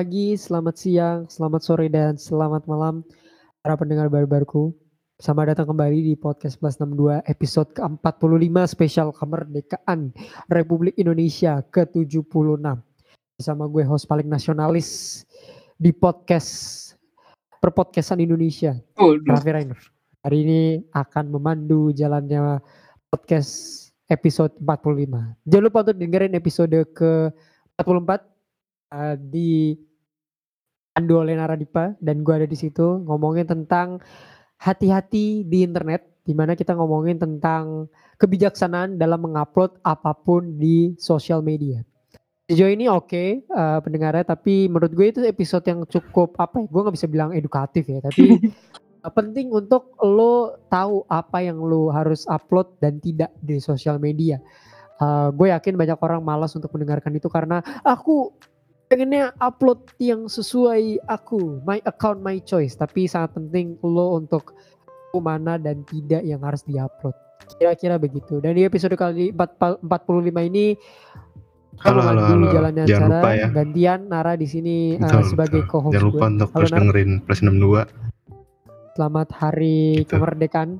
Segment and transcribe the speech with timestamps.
[0.00, 3.04] pagi, selamat siang, selamat sore, dan selamat malam
[3.60, 4.72] para pendengar baru-baruku.
[5.20, 10.08] Selamat datang kembali di podcast Plus 62 episode ke-45 spesial kemerdekaan
[10.48, 12.64] Republik Indonesia ke-76.
[13.36, 15.20] Bersama gue host paling nasionalis
[15.76, 16.48] di podcast
[17.60, 19.76] perpodcastan Indonesia, Raffi Rainer.
[20.24, 20.60] Hari ini
[20.96, 22.56] akan memandu jalannya
[23.12, 25.44] podcast episode 45.
[25.44, 28.10] Jangan lupa untuk dengerin episode ke-44
[28.96, 29.89] uh, di
[30.98, 34.02] Ando oleh Naradipa dan gue ada di situ ngomongin tentang
[34.58, 37.88] hati-hati di internet di mana kita ngomongin tentang
[38.20, 41.80] kebijaksanaan dalam mengupload apa pun di sosial media.
[42.50, 46.66] Sejauh ini oke okay, uh, pendengarnya tapi menurut gue itu episode yang cukup apa ya
[46.66, 48.42] gue nggak bisa bilang edukatif ya tapi
[49.06, 54.42] uh, penting untuk lo tahu apa yang lo harus upload dan tidak di sosial media.
[55.00, 58.34] Uh, gue yakin banyak orang malas untuk mendengarkan itu karena aku
[58.90, 62.74] pengennya upload yang sesuai aku, my account, my choice.
[62.74, 64.58] Tapi sangat penting lo untuk
[65.14, 67.14] mana dan tidak yang harus diupload.
[67.54, 68.42] Kira-kira begitu.
[68.42, 69.86] Dan di episode kali 45
[70.50, 70.74] ini
[71.80, 72.52] Halo, halo, halo.
[72.52, 73.48] Jalannya Jangan acara, lupa ya.
[73.56, 75.96] Gantian Nara di sini uh, sebagai co-host.
[75.96, 76.32] Jangan lupa gue.
[76.36, 77.88] untuk terus dengerin Plus 62.
[78.98, 80.12] Selamat Hari gitu.
[80.18, 80.76] Kemerdekaan.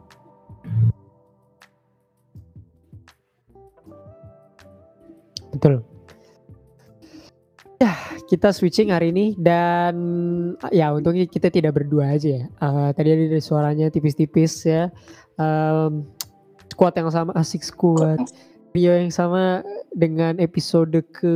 [5.56, 5.89] Betul.
[7.80, 7.96] Ya,
[8.28, 9.96] kita switching hari ini dan
[10.68, 12.44] ya untungnya kita tidak berdua aja ya.
[12.60, 14.92] Uh, tadi ada suaranya tipis-tipis ya.
[15.40, 16.04] Um,
[16.68, 18.20] squad yang sama, asik squad.
[18.76, 19.64] Video yang sama
[19.96, 21.34] dengan episode ke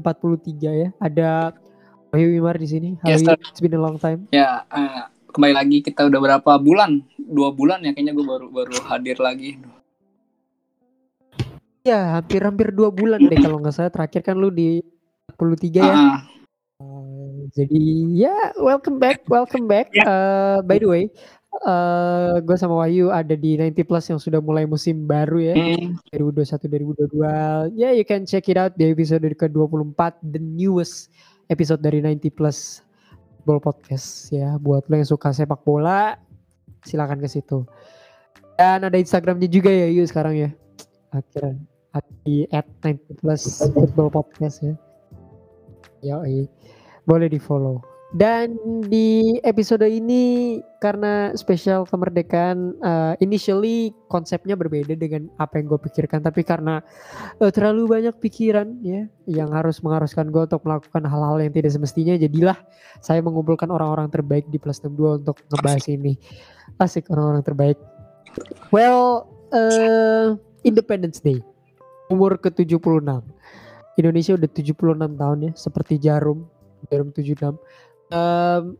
[0.00, 0.88] 43 ya.
[1.04, 1.52] Ada
[2.16, 2.90] Wahyu Wimar di sini.
[3.04, 4.24] Yes, It's been a long time.
[4.32, 7.04] Ya, uh, kembali lagi kita udah berapa bulan?
[7.20, 9.60] Dua bulan ya kayaknya gue baru baru hadir lagi.
[11.84, 13.92] Ya, hampir-hampir dua bulan deh kalau nggak salah.
[13.92, 14.93] Terakhir kan lu di
[15.36, 15.94] 43 ya.
[15.94, 16.18] Uh.
[16.82, 19.88] Uh, jadi ya yeah, welcome back, welcome back.
[19.94, 20.06] Yeah.
[20.10, 21.04] Uh, by the way,
[21.62, 25.54] uh, gue sama Wahyu ada di 90 plus yang sudah mulai musim baru ya.
[25.54, 26.02] Mm.
[26.12, 27.78] 2021 2022.
[27.78, 31.14] Ya yeah, you can check it out di episode ke-24 the newest
[31.46, 32.82] episode dari 90 plus
[33.46, 34.58] Ball Podcast ya.
[34.58, 36.18] Buat lo yang suka sepak bola
[36.84, 37.64] silakan ke situ.
[38.54, 40.50] Dan ada Instagramnya juga ya Yu sekarang ya.
[41.14, 41.58] Akhirnya
[42.26, 44.74] di at 90 plus football podcast ya.
[46.04, 46.44] Yoi.
[47.08, 47.80] Boleh di follow.
[48.14, 48.54] Dan
[48.86, 56.22] di episode ini karena spesial kemerdekaan uh, initially konsepnya berbeda dengan apa yang gue pikirkan
[56.22, 56.78] tapi karena
[57.42, 62.14] uh, terlalu banyak pikiran ya yang harus mengharuskan gue untuk melakukan hal-hal yang tidak semestinya
[62.14, 62.54] jadilah
[63.02, 66.14] saya mengumpulkan orang-orang terbaik di Plus 62 untuk ngebahas ini.
[66.78, 67.78] Asik orang-orang terbaik.
[68.70, 71.42] Well, uh, Independence Day
[72.14, 73.33] umur ke-76
[73.94, 76.46] Indonesia udah 76 tahun ya, seperti jarum,
[76.90, 77.54] jarum 76.
[78.10, 78.78] Um,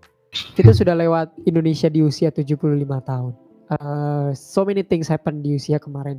[0.58, 2.66] kita sudah lewat Indonesia di usia 75
[3.06, 3.32] tahun.
[3.70, 6.18] Uh, so many things happen di usia kemarin.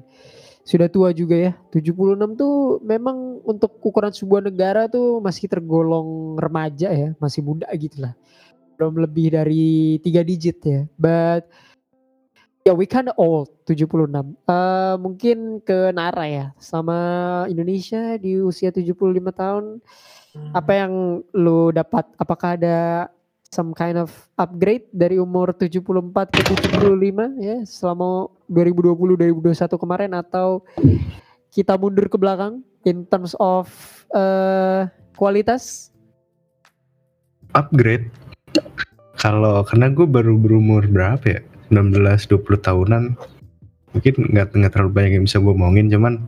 [0.65, 6.89] Sudah tua juga ya, 76 tuh memang untuk ukuran sebuah negara tuh masih tergolong remaja
[6.89, 8.17] ya, masih muda gitu lah.
[8.79, 10.89] Belum lebih dari tiga digit ya.
[10.97, 11.45] But
[12.65, 14.09] Ya, we kind of old, 76.
[14.49, 16.97] Uh, mungkin ke Nara ya, sama
[17.45, 19.85] Indonesia di usia 75 tahun.
[20.33, 20.49] Hmm.
[20.49, 22.09] Apa yang lu dapat?
[22.17, 23.05] Apakah ada
[23.53, 24.09] some kind of
[24.41, 26.41] upgrade dari umur 74 ke
[26.81, 30.65] 75 ya selama 2020 2021 kemarin atau
[31.53, 33.69] kita mundur ke belakang in terms of
[34.09, 35.93] uh, kualitas?
[37.53, 38.09] Upgrade.
[39.21, 41.45] Kalau karena gue baru berumur berapa ya?
[41.69, 43.03] 19-20 tahunan
[43.95, 46.27] mungkin nggak nggak terlalu banyak yang bisa gue omongin cuman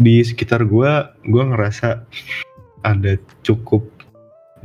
[0.00, 0.90] di sekitar gue
[1.26, 2.06] gue ngerasa
[2.86, 3.12] ada
[3.44, 3.84] cukup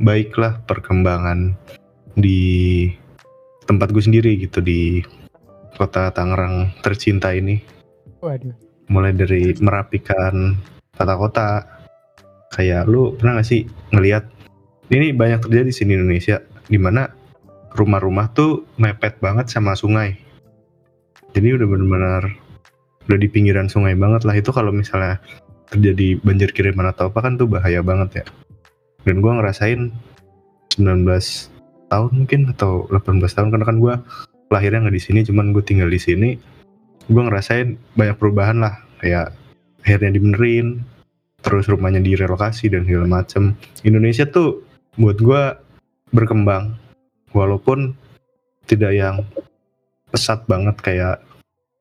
[0.00, 1.56] baiklah perkembangan
[2.16, 2.88] di
[3.68, 5.04] tempat gue sendiri gitu di
[5.76, 7.60] kota Tangerang tercinta ini.
[8.24, 8.56] Waduh.
[8.88, 10.56] Mulai dari merapikan
[10.96, 11.48] tata kota.
[12.54, 14.24] Kayak lu pernah gak sih ngelihat
[14.88, 16.40] ini banyak terjadi di sini Indonesia
[16.70, 17.04] di mana
[17.76, 20.16] rumah-rumah tuh mepet banget sama sungai.
[21.36, 22.24] Jadi udah benar-benar
[23.06, 25.20] udah di pinggiran sungai banget lah itu kalau misalnya
[25.70, 28.24] terjadi banjir kiriman atau apa kan tuh bahaya banget ya.
[29.04, 29.92] Dan gue ngerasain
[30.80, 31.06] 19
[31.86, 33.94] tahun mungkin atau 18 tahun karena kan gue
[34.50, 36.30] lahirnya nggak di sini cuman gue tinggal di sini
[37.06, 39.34] gue ngerasain banyak perubahan lah kayak
[39.86, 40.82] akhirnya dibenerin
[41.42, 43.54] terus rumahnya direlokasi dan segala macem
[43.86, 44.66] Indonesia tuh
[44.98, 45.42] buat gue
[46.10, 46.74] berkembang
[47.30, 47.94] walaupun
[48.66, 49.22] tidak yang
[50.10, 51.16] pesat banget kayak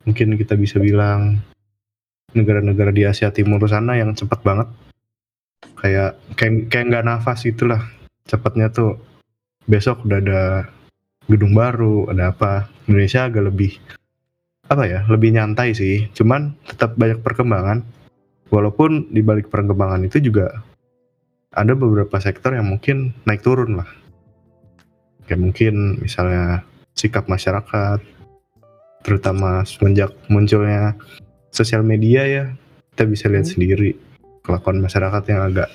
[0.05, 1.41] mungkin kita bisa bilang
[2.37, 4.67] negara-negara di Asia Timur sana yang cepat banget
[5.77, 7.81] kayak kayak kayak nggak nafas itulah
[8.25, 8.97] cepatnya tuh
[9.65, 10.41] besok udah ada
[11.25, 12.69] gedung baru, ada apa.
[12.85, 13.71] Indonesia agak lebih
[14.69, 16.09] apa ya, lebih nyantai sih.
[16.13, 17.81] Cuman tetap banyak perkembangan.
[18.53, 20.61] Walaupun di balik perkembangan itu juga
[21.49, 23.89] ada beberapa sektor yang mungkin naik turun lah.
[25.25, 26.61] Kayak mungkin misalnya
[26.93, 27.99] sikap masyarakat,
[29.01, 30.93] terutama semenjak munculnya
[31.49, 32.45] sosial media ya,
[32.95, 33.53] kita bisa lihat Hmm.
[33.59, 33.89] sendiri
[34.45, 35.67] kelakuan masyarakat yang agak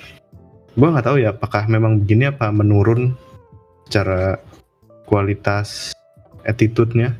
[0.73, 3.13] gue nggak tahu ya apakah memang begini apa menurun
[3.85, 4.39] secara
[5.03, 5.91] kualitas
[6.47, 7.11] attitude-nya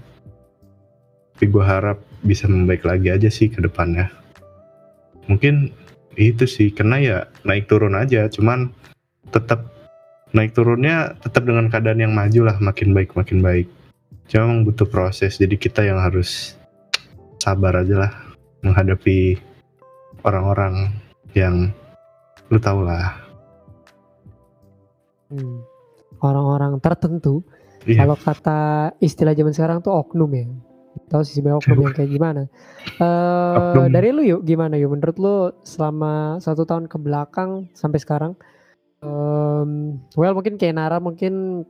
[1.36, 4.08] tapi gue harap bisa membaik lagi aja sih ke depannya
[5.28, 5.76] mungkin
[6.16, 8.72] itu sih karena ya naik turun aja cuman
[9.36, 9.68] tetap
[10.32, 13.68] naik turunnya tetap dengan keadaan yang maju lah makin baik makin baik
[14.32, 16.56] cuma memang butuh proses jadi kita yang harus
[17.44, 18.14] sabar aja lah
[18.64, 19.36] menghadapi
[20.24, 20.94] orang-orang
[21.36, 21.74] yang
[22.48, 23.22] lu tau lah
[25.32, 25.64] Hmm.
[26.20, 27.40] Orang-orang tertentu,
[27.88, 28.04] Iya.
[28.04, 28.60] kalau kata
[29.00, 30.46] istilah zaman sekarang tuh oknum ya.
[31.08, 32.42] Tahu sih sebenarnya oknum yang kayak gimana?
[33.58, 33.90] Oknum.
[33.96, 34.92] dari lu yuk gimana yuk?
[34.92, 38.36] Menurut lu selama satu tahun ke belakang sampai sekarang,
[39.02, 41.66] em, well mungkin kayak Nara mungkin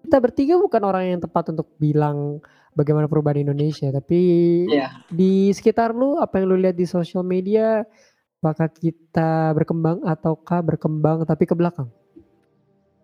[0.00, 2.40] kita bertiga bukan orang yang tepat untuk bilang
[2.72, 4.20] bagaimana perubahan Indonesia, tapi
[4.70, 5.04] Iya.
[5.10, 7.84] di sekitar lu apa yang lu lihat di sosial media,
[8.40, 11.90] apakah kita berkembang ataukah berkembang tapi ke belakang?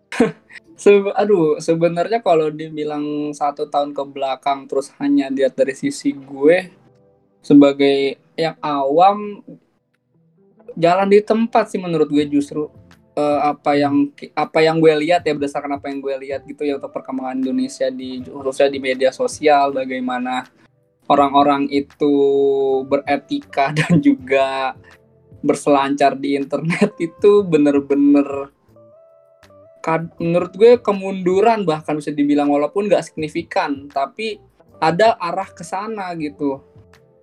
[0.81, 6.69] Se- aduh, sebenarnya kalau dibilang satu tahun ke belakang terus hanya lihat dari sisi gue
[7.41, 9.41] sebagai yang awam
[10.77, 12.69] jalan di tempat sih menurut gue justru
[13.17, 16.77] eh, apa yang apa yang gue lihat ya berdasarkan apa yang gue lihat gitu ya
[16.77, 20.45] untuk perkembangan Indonesia di khususnya di media sosial bagaimana
[21.09, 22.13] orang-orang itu
[22.85, 24.77] beretika dan juga
[25.41, 28.53] berselancar di internet itu bener-bener
[30.19, 34.35] menurut gue kemunduran bahkan bisa dibilang walaupun nggak signifikan tapi
[34.77, 36.61] ada arah ke sana gitu.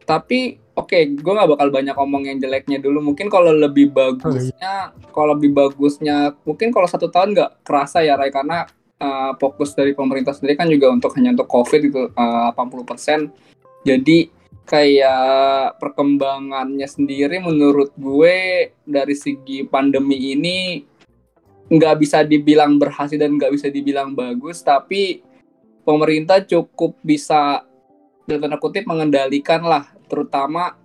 [0.04, 3.00] Tapi oke gue nggak bakal banyak ngomong yang jeleknya dulu.
[3.00, 8.34] Mungkin kalau lebih bagusnya kalau lebih bagusnya mungkin kalau satu tahun nggak kerasa ya Ray
[8.34, 8.66] karena
[9.00, 13.30] uh, fokus dari pemerintah sendiri kan juga untuk hanya untuk covid itu uh, 80%
[13.84, 14.18] jadi
[14.64, 20.80] kayak perkembangannya sendiri menurut gue dari segi pandemi ini
[21.68, 25.20] nggak bisa dibilang berhasil dan nggak bisa dibilang bagus tapi
[25.84, 27.64] pemerintah cukup bisa
[28.24, 30.78] dalam tanda kutip mengendalikan lah terutama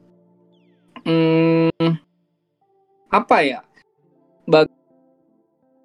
[1.05, 1.69] hmm,
[3.13, 3.61] apa ya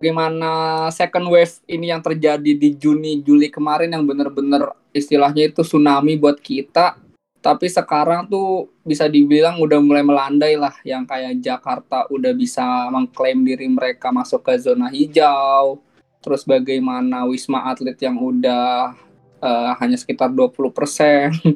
[0.01, 6.17] bagaimana second wave ini yang terjadi di Juni Juli kemarin yang bener-bener istilahnya itu tsunami
[6.17, 6.97] buat kita
[7.45, 13.45] tapi sekarang tuh bisa dibilang udah mulai melandai lah yang kayak Jakarta udah bisa mengklaim
[13.45, 15.85] diri mereka masuk ke zona hijau
[16.25, 18.97] terus bagaimana Wisma Atlet yang udah
[19.45, 20.57] eh, hanya sekitar 20%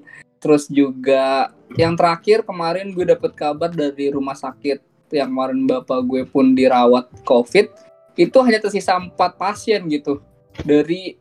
[0.45, 4.81] terus juga yang terakhir kemarin gue dapet kabar dari rumah sakit
[5.13, 7.67] yang kemarin bapak gue pun dirawat COVID
[8.19, 10.21] itu hanya tersisa empat pasien gitu.
[10.59, 11.15] Dari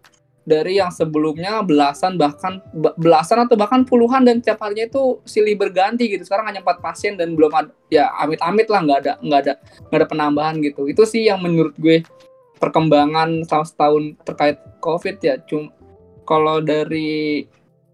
[0.47, 5.59] dari yang sebelumnya belasan bahkan be- belasan atau bahkan puluhan dan tiap harinya itu silih
[5.59, 6.23] berganti gitu.
[6.23, 9.53] Sekarang hanya empat pasien dan belum ada ya amit-amit lah nggak ada nggak ada
[9.91, 10.87] nggak ada penambahan gitu.
[10.87, 12.01] Itu sih yang menurut gue
[12.57, 15.35] perkembangan selama setahun terkait covid ya.
[15.45, 15.69] Cum
[16.23, 17.45] kalau dari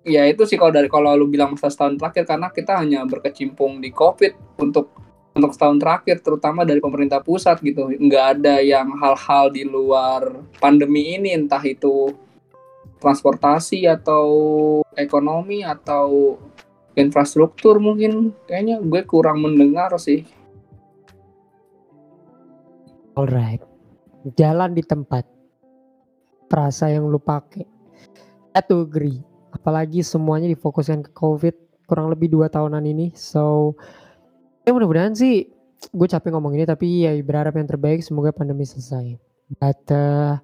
[0.04, 3.80] ya itu sih kalau dari kalau lu bilang masa setahun terakhir karena kita hanya berkecimpung
[3.80, 4.92] di covid untuk
[5.34, 11.18] untuk setahun terakhir terutama dari pemerintah pusat gitu nggak ada yang hal-hal di luar pandemi
[11.18, 12.14] ini entah itu
[13.02, 14.28] transportasi atau
[14.94, 16.38] ekonomi atau
[16.94, 20.28] infrastruktur mungkin kayaknya gue kurang mendengar sih
[23.14, 23.62] Alright.
[24.34, 25.22] Jalan di tempat.
[26.50, 27.70] Frasa yang lu pakai.
[28.70, 29.33] To agree.
[29.64, 33.16] Apalagi semuanya difokuskan ke COVID kurang lebih dua tahunan ini.
[33.16, 33.76] So,
[34.68, 35.48] ya mudah-mudahan sih
[35.92, 39.16] gue capek ngomong ini tapi ya berharap yang terbaik semoga pandemi selesai.
[39.56, 40.44] But uh,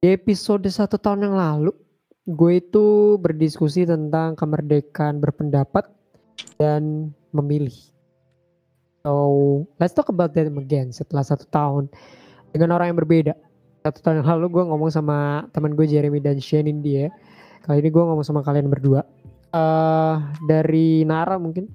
[0.00, 1.76] di episode satu tahun yang lalu
[2.24, 5.88] gue itu berdiskusi tentang kemerdekaan berpendapat
[6.56, 7.76] dan memilih.
[9.00, 11.88] So, let's talk about that again setelah satu tahun
[12.52, 13.32] dengan orang yang berbeda.
[13.80, 17.08] Satu tahun yang lalu gue ngomong sama teman gue Jeremy dan Shannon dia.
[17.60, 19.04] Kali ini gue ngomong sama kalian berdua.
[19.50, 21.66] eh dari Nara mungkin.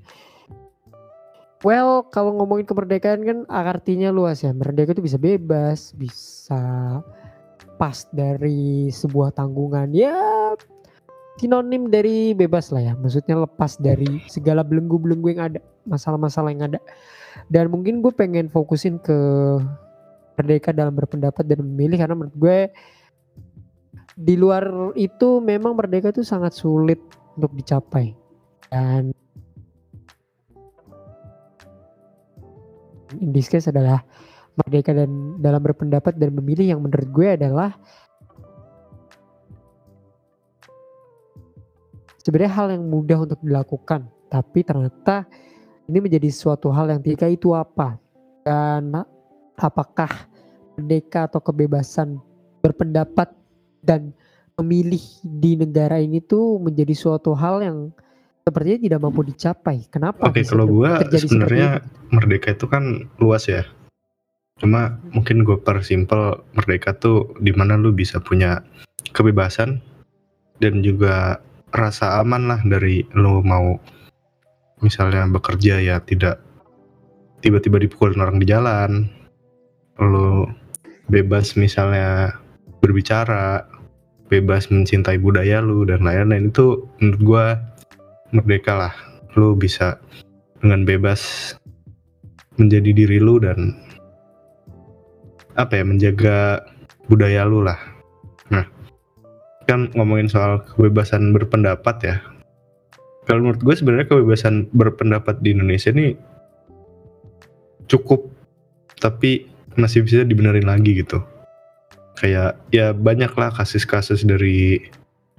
[1.65, 4.53] Well, kalau ngomongin kemerdekaan kan artinya luas ya.
[4.53, 6.61] Merdeka itu bisa bebas, bisa
[7.75, 9.91] pas dari sebuah tanggungan.
[9.91, 10.15] Ya,
[11.41, 12.93] sinonim dari bebas lah ya.
[12.95, 16.79] Maksudnya lepas dari segala belenggu-belenggu yang ada, masalah-masalah yang ada.
[17.51, 19.17] Dan mungkin gue pengen fokusin ke
[20.35, 22.59] merdeka dalam berpendapat dan memilih karena menurut gue
[24.15, 26.97] di luar itu memang merdeka itu sangat sulit
[27.35, 28.15] untuk dicapai.
[28.71, 29.11] Dan
[33.19, 34.01] in this case adalah
[34.55, 37.75] merdeka dan dalam berpendapat dan memilih yang menurut gue adalah
[42.23, 45.27] sebenarnya hal yang mudah untuk dilakukan tapi ternyata
[45.85, 48.01] ini menjadi suatu hal yang tidak itu apa.
[48.45, 48.93] Dan
[49.57, 50.09] apakah
[50.77, 52.19] merdeka atau kebebasan
[52.61, 53.31] berpendapat
[53.85, 54.11] dan
[54.57, 57.77] memilih di negara ini tuh menjadi suatu hal yang
[58.45, 59.77] sepertinya tidak mampu dicapai.
[59.89, 60.21] Kenapa?
[60.25, 61.81] Oke, kalau gua sebenarnya
[62.13, 63.65] merdeka itu kan luas ya.
[64.55, 68.63] Cuma mungkin gue persimpel merdeka tuh di mana lu bisa punya
[69.11, 69.83] kebebasan
[70.63, 71.43] dan juga
[71.75, 73.75] rasa aman lah dari lu mau
[74.79, 76.39] misalnya bekerja ya tidak
[77.43, 79.11] tiba-tiba dipukulin orang di jalan
[79.99, 80.47] lu
[81.11, 82.39] bebas misalnya
[82.79, 83.67] berbicara
[84.27, 86.49] bebas mencintai budaya lu dan lain-lain.
[86.49, 87.43] Itu menurut gua
[88.33, 88.93] merdeka lah.
[89.37, 89.99] Lu bisa
[90.59, 91.53] dengan bebas
[92.55, 93.75] menjadi diri lu dan
[95.55, 96.63] apa ya menjaga
[97.07, 97.79] budaya lu lah.
[98.51, 98.65] Nah
[99.65, 102.17] kan ngomongin soal kebebasan berpendapat ya.
[103.25, 106.13] Kalau menurut gue sebenarnya kebebasan berpendapat di Indonesia ini
[107.89, 108.29] cukup
[109.01, 111.21] tapi masih bisa dibenerin lagi gitu
[112.15, 114.79] kayak ya banyak lah kasus-kasus dari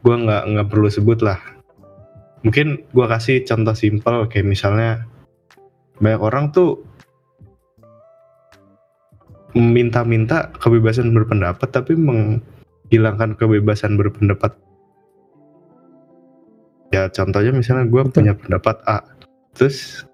[0.05, 1.41] gue nggak nggak perlu sebut lah.
[2.45, 5.03] Mungkin gue kasih contoh simpel kayak misalnya
[5.99, 6.85] banyak orang tuh
[9.57, 14.53] meminta-minta kebebasan berpendapat tapi menghilangkan kebebasan berpendapat.
[16.93, 19.03] Ya contohnya misalnya gue punya pendapat A
[19.57, 20.05] terus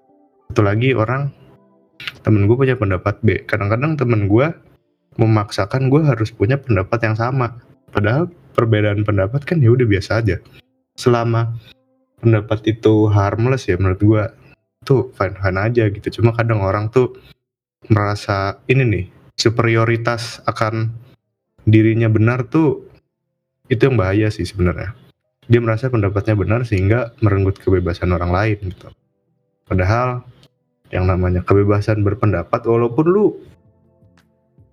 [0.49, 1.29] satu lagi orang
[2.23, 3.43] temen gue punya pendapat B.
[3.45, 4.47] Kadang-kadang temen gue
[5.19, 7.59] memaksakan gue harus punya pendapat yang sama
[7.93, 10.37] padahal perbedaan pendapat kan ya udah biasa aja
[10.97, 11.57] selama
[12.21, 14.23] pendapat itu harmless ya menurut gue
[14.83, 17.17] tuh fine fine aja gitu cuma kadang orang tuh
[17.91, 19.05] merasa ini nih
[19.37, 20.93] superioritas akan
[21.67, 22.93] dirinya benar tuh
[23.71, 24.91] itu yang bahaya sih sebenarnya.
[25.47, 28.91] Dia merasa pendapatnya benar sehingga merenggut kebebasan orang lain gitu.
[29.67, 30.23] Padahal
[30.91, 33.25] yang namanya kebebasan berpendapat walaupun lu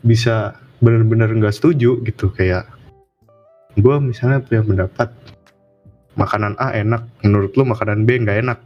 [0.01, 2.65] bisa benar-benar nggak setuju gitu kayak
[3.77, 5.09] gue misalnya punya pendapat
[6.19, 8.59] makanan A enak menurut lu makanan B nggak enak.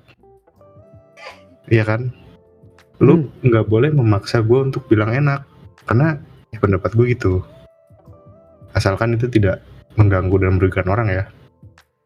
[1.69, 2.11] Iya kan?
[3.03, 3.51] Lu hmm.
[3.51, 3.73] nggak hmm.
[3.73, 5.45] boleh memaksa gue untuk bilang enak
[5.85, 6.17] karena
[6.55, 7.43] ya pendapat gue gitu.
[8.75, 9.63] Asalkan itu tidak
[9.95, 11.25] mengganggu dan merugikan orang ya.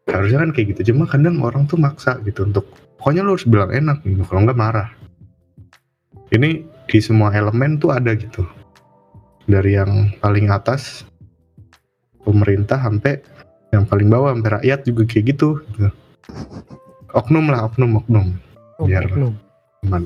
[0.09, 2.65] Harusnya kan kayak gitu cuma kadang orang tuh maksa gitu untuk
[2.97, 4.89] pokoknya lo harus bilang enak gitu kalau nggak marah.
[6.29, 8.45] Ini di semua elemen tuh ada gitu
[9.49, 11.03] dari yang paling atas
[12.21, 13.17] pemerintah sampai
[13.73, 15.89] yang paling bawah sampai rakyat juga kayak gitu, gitu.
[17.17, 18.37] oknum lah oknum oknum
[18.85, 19.09] biar
[19.85, 20.05] aman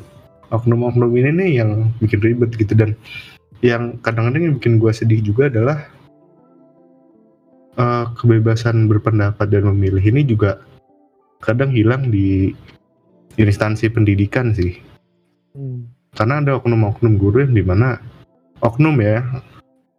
[0.53, 2.93] oknum-oknum ini nih yang bikin ribet gitu dan
[3.65, 5.89] yang kadang-kadang yang bikin gue sedih juga adalah
[7.79, 10.61] uh, kebebasan berpendapat dan memilih ini juga
[11.41, 12.53] kadang hilang di
[13.35, 14.77] instansi pendidikan sih.
[15.57, 15.89] Hmm.
[16.13, 17.97] Karena ada oknum-oknum guru yang di mana
[18.61, 19.23] oknum ya,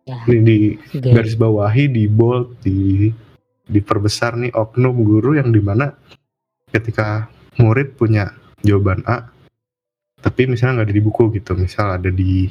[0.06, 0.16] ya.
[0.30, 1.10] ini di okay.
[1.10, 3.10] garis bawahi, di bold, di
[3.64, 5.90] diperbesar nih oknum guru yang di mana
[6.70, 8.30] ketika murid punya
[8.62, 9.26] jawaban A,
[10.20, 12.50] tapi misalnya nggak ada di buku gitu, misal ada di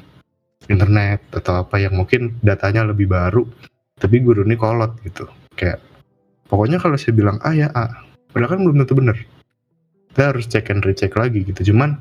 [0.72, 3.43] internet atau apa yang mungkin datanya lebih baru
[4.00, 5.79] tapi guru ini kolot gitu kayak
[6.48, 7.91] pokoknya kalau saya bilang A ya A
[8.31, 9.17] padahal kan belum tentu benar
[10.13, 11.98] kita harus cek and recheck lagi gitu cuman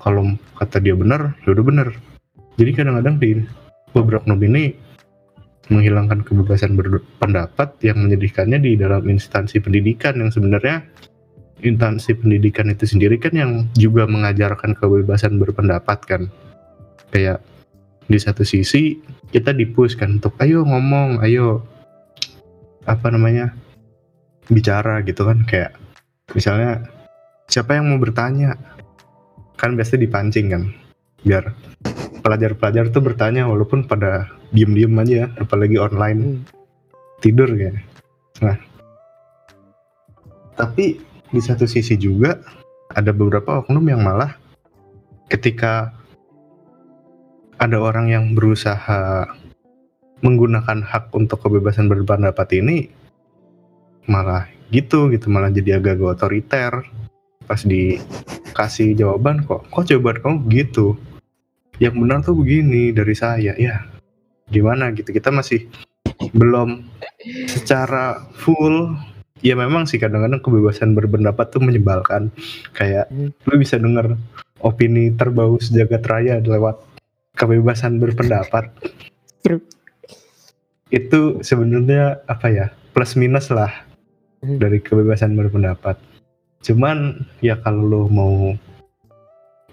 [0.00, 1.88] kalau kata dia benar ya udah benar
[2.60, 3.30] jadi kadang-kadang di
[3.92, 4.76] beberapa nob ini
[5.72, 10.84] menghilangkan kebebasan berpendapat yang menyedihkannya di dalam instansi pendidikan yang sebenarnya
[11.62, 16.22] instansi pendidikan itu sendiri kan yang juga mengajarkan kebebasan berpendapat kan.
[17.14, 17.40] Kayak
[18.10, 18.98] di satu sisi
[19.30, 21.62] kita dipush kan untuk ayo ngomong ayo
[22.84, 23.54] apa namanya
[24.50, 25.46] bicara gitu kan.
[25.46, 25.78] Kayak
[26.34, 26.82] misalnya
[27.46, 28.58] siapa yang mau bertanya?
[29.56, 30.74] Kan biasa dipancing kan
[31.22, 31.54] biar
[32.22, 36.20] pelajar-pelajar tuh bertanya walaupun pada diem-diem aja apalagi online.
[36.22, 36.40] Hmm.
[37.22, 37.70] tidur ya?
[38.42, 38.58] Nah.
[40.58, 40.98] Tapi
[41.30, 42.42] di satu sisi juga
[42.90, 44.34] ada beberapa oknum yang malah
[45.30, 45.94] ketika
[47.62, 49.30] ada orang yang berusaha
[50.18, 52.90] menggunakan hak untuk kebebasan berpendapat ini
[54.10, 56.72] malah gitu gitu malah jadi agak-agak otoriter.
[57.46, 60.98] Pas dikasih jawaban kok kok jawaban kamu gitu
[61.82, 63.82] yang benar tuh begini dari saya ya
[64.46, 65.66] gimana gitu kita masih
[66.30, 66.86] belum
[67.50, 68.94] secara full
[69.42, 72.30] ya memang sih kadang-kadang kebebasan berpendapat tuh menyebalkan
[72.70, 73.34] kayak Hmm.
[73.50, 74.14] lu bisa denger
[74.62, 76.78] opini terbau sejagat raya lewat
[77.34, 78.70] kebebasan berpendapat
[79.42, 79.58] True.
[80.94, 83.72] itu sebenarnya apa ya plus minus lah
[84.42, 84.58] Hmm.
[84.62, 85.98] dari kebebasan berpendapat
[86.62, 88.54] cuman ya kalau lu mau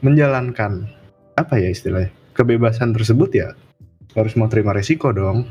[0.01, 0.89] menjalankan
[1.39, 3.48] apa ya istilahnya kebebasan tersebut ya
[4.13, 5.46] harus mau terima resiko dong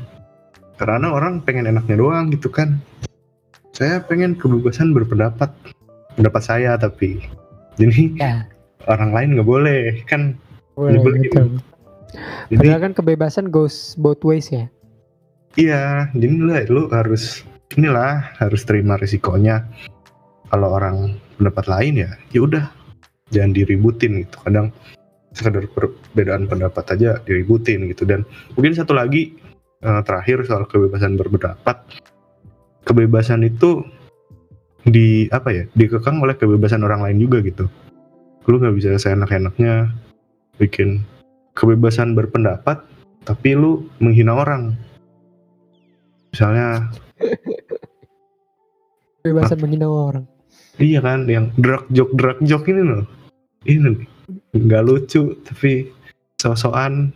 [0.77, 2.79] karena orang pengen enaknya doang gitu kan
[3.75, 5.51] saya pengen kebebasan berpendapat
[6.15, 7.23] pendapat saya tapi
[7.79, 8.33] jadi Ya.
[8.87, 10.35] orang lain nggak boleh kan
[10.75, 11.21] Boleh, Nyebelin.
[11.27, 11.43] gitu.
[12.51, 14.67] jadi Padahal kan kebebasan goes both ways ya.
[15.55, 17.43] iya jadi lu, lu harus
[17.75, 19.63] inilah harus terima resikonya
[20.49, 22.65] kalau orang pendapat lain ya ya udah
[23.29, 24.73] jangan diributin gitu kadang
[25.33, 28.05] sekedar perbedaan pendapat aja diributin gitu.
[28.05, 28.25] Dan
[28.57, 29.35] mungkin satu lagi
[29.83, 31.77] eh, terakhir soal kebebasan berpendapat.
[32.87, 33.85] Kebebasan itu
[34.87, 37.69] di apa ya dikekang oleh kebebasan orang lain juga gitu.
[38.49, 39.93] Lu nggak bisa seenak-enaknya
[40.57, 41.03] bikin
[41.53, 42.81] kebebasan berpendapat
[43.27, 44.73] tapi lu menghina orang.
[46.33, 46.89] Misalnya
[49.21, 50.25] Kebebasan menghina orang.
[50.79, 53.03] iya kan yang drag joke drag joke ini loh.
[53.67, 54.07] Ini nih,
[54.53, 55.91] nggak lucu tapi
[56.39, 57.11] sosokan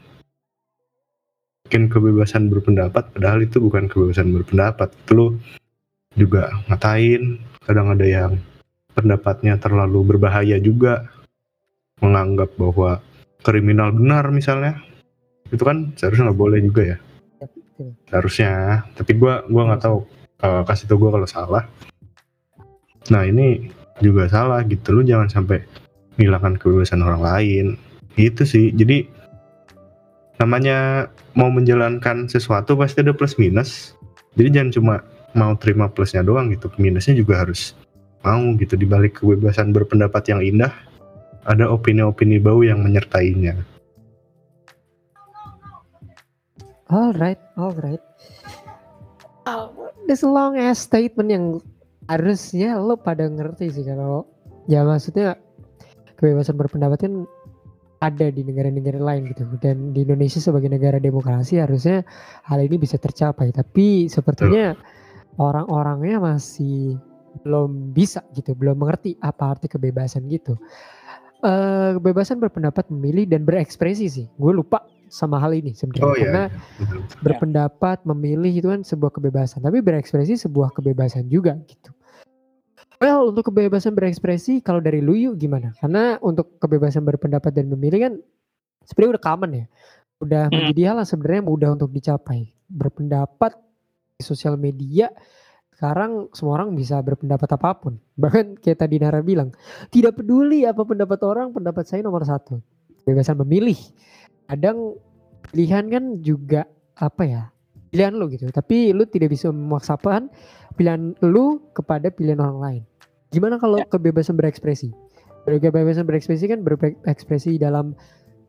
[1.74, 4.94] bikin kebebasan berpendapat padahal itu bukan kebebasan berpendapat.
[4.94, 5.28] Itu lu
[6.14, 7.42] juga ngatain.
[7.66, 8.38] Kadang ada yang
[8.94, 11.10] pendapatnya terlalu berbahaya juga.
[11.98, 13.02] Menganggap bahwa
[13.42, 14.78] kriminal benar misalnya.
[15.50, 16.98] Itu kan seharusnya nggak boleh juga ya
[17.42, 17.98] Betul.
[18.06, 18.54] seharusnya.
[18.94, 20.06] Tapi gua gua nggak tahu.
[20.46, 21.64] Eh, kasih tau gua kalau salah.
[23.10, 24.94] Nah ini juga salah gitu.
[24.94, 25.66] Lu jangan sampai
[26.18, 27.66] menghilangkan kebebasan orang lain.
[28.18, 28.70] Itu sih.
[28.74, 29.10] Jadi
[30.38, 33.98] namanya mau menjalankan sesuatu pasti ada plus minus.
[34.38, 34.96] Jadi jangan cuma
[35.34, 36.70] mau terima plusnya doang gitu.
[36.78, 37.74] Minusnya juga harus
[38.22, 38.78] mau gitu.
[38.78, 40.74] Dibalik kebebasan berpendapat yang indah
[41.44, 43.58] ada opini-opini bau yang menyertainya.
[46.88, 48.04] Alright, alright.
[50.06, 51.46] This long ass statement yang
[52.08, 54.28] harusnya lo pada ngerti sih kalau
[54.68, 55.40] ya maksudnya
[56.24, 57.28] kebebasan berpendapat kan
[58.00, 59.44] ada di negara-negara lain gitu.
[59.60, 62.08] Dan di Indonesia sebagai negara demokrasi harusnya
[62.48, 63.52] hal ini bisa tercapai.
[63.52, 64.72] Tapi sepertinya
[65.36, 66.96] orang-orangnya masih
[67.44, 70.56] belum bisa gitu belum mengerti apa arti kebebasan gitu.
[71.44, 74.28] Eh kebebasan berpendapat memilih dan berekspresi sih.
[74.40, 76.08] Gue lupa sama hal ini sebenarnya.
[76.08, 81.94] Oh karena iya berpendapat, memilih itu kan sebuah kebebasan, tapi berekspresi sebuah kebebasan juga gitu.
[83.04, 85.76] Well, untuk kebebasan berekspresi kalau dari lu yuk gimana?
[85.76, 88.14] Karena untuk kebebasan berpendapat dan memilih kan
[88.88, 89.66] sebenarnya udah common ya.
[90.24, 90.56] Udah Hmm.
[90.56, 92.48] menjadi hal yang sebenarnya mudah untuk dicapai.
[92.72, 93.60] Berpendapat
[94.16, 95.12] di sosial media
[95.76, 98.00] sekarang semua orang bisa berpendapat apa pun.
[98.24, 99.52] Bahkan kayak tadi Nara bilang,
[99.92, 102.64] tidak peduli apa pendapat orang, pendapat saya nomor satu.
[103.04, 103.76] Kebebasan memilih.
[104.48, 104.96] Kadang
[105.52, 106.64] pilihan kan juga
[106.96, 107.44] apa ya
[107.94, 110.26] pilihan lu gitu tapi lu tidak bisa memaksakan
[110.74, 112.84] pilihan lu kepada pilihan orang lain
[113.34, 114.94] gimana kalau kebebasan berekspresi?
[115.44, 117.98] Kebebasan berekspresi kan berekspresi dalam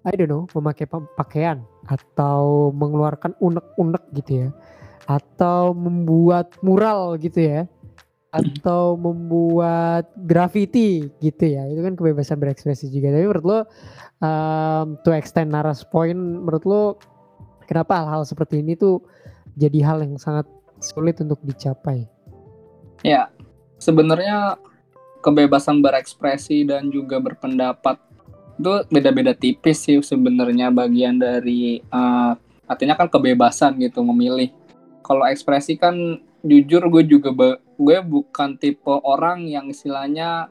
[0.05, 4.49] I don't know memakai pa- pakaian atau mengeluarkan unek-unek gitu ya.
[5.09, 7.64] Atau membuat mural gitu ya.
[8.31, 11.64] Atau membuat graffiti gitu ya.
[11.73, 13.16] Itu kan kebebasan berekspresi juga.
[13.16, 13.59] Tapi menurut lo
[14.20, 16.83] um, to extend Naras point menurut lo
[17.64, 19.01] kenapa hal-hal seperti ini tuh
[19.57, 20.44] jadi hal yang sangat
[20.83, 22.05] sulit untuk dicapai?
[23.05, 23.29] Ya,
[23.81, 24.57] sebenarnya
[25.25, 27.97] kebebasan berekspresi dan juga berpendapat
[28.55, 32.33] itu beda-beda tipis sih sebenarnya bagian dari eh,
[32.69, 34.53] artinya kan kebebasan gitu memilih.
[35.05, 35.97] Kalau ekspresi kan
[36.45, 37.33] jujur gue juga
[37.75, 40.49] gue bukan tipe orang yang istilahnya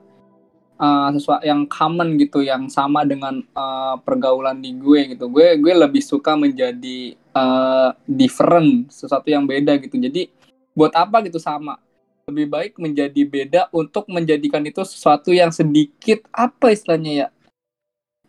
[0.75, 5.31] eh, sesuatu yang common gitu, yang sama dengan eh, pergaulan di gue gitu.
[5.31, 9.95] Gue gue lebih suka menjadi eh, different, sesuatu yang beda gitu.
[9.95, 10.27] Jadi
[10.75, 11.79] buat apa gitu sama?
[12.27, 17.27] Lebih baik menjadi beda untuk menjadikan itu sesuatu yang sedikit apa istilahnya ya?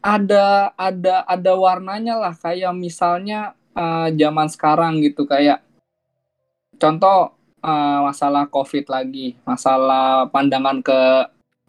[0.04, 5.62] Ada ada ada warnanya lah kayak misalnya eh, zaman sekarang gitu kayak
[6.76, 11.00] contoh eh, masalah covid lagi masalah pandangan ke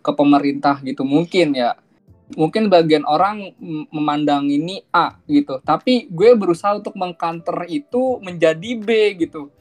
[0.02, 1.78] ke pemerintah gitu mungkin ya.
[2.26, 3.54] Mungkin bagian orang
[3.94, 9.54] memandang ini A gitu tapi gue berusaha untuk mengcounter itu menjadi B gitu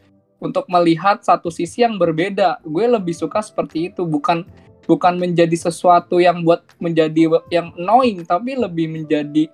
[0.44, 2.60] untuk melihat satu sisi yang berbeda.
[2.60, 4.44] Gue lebih suka seperti itu, bukan
[4.84, 9.48] bukan menjadi sesuatu yang buat menjadi yang annoying, tapi lebih menjadi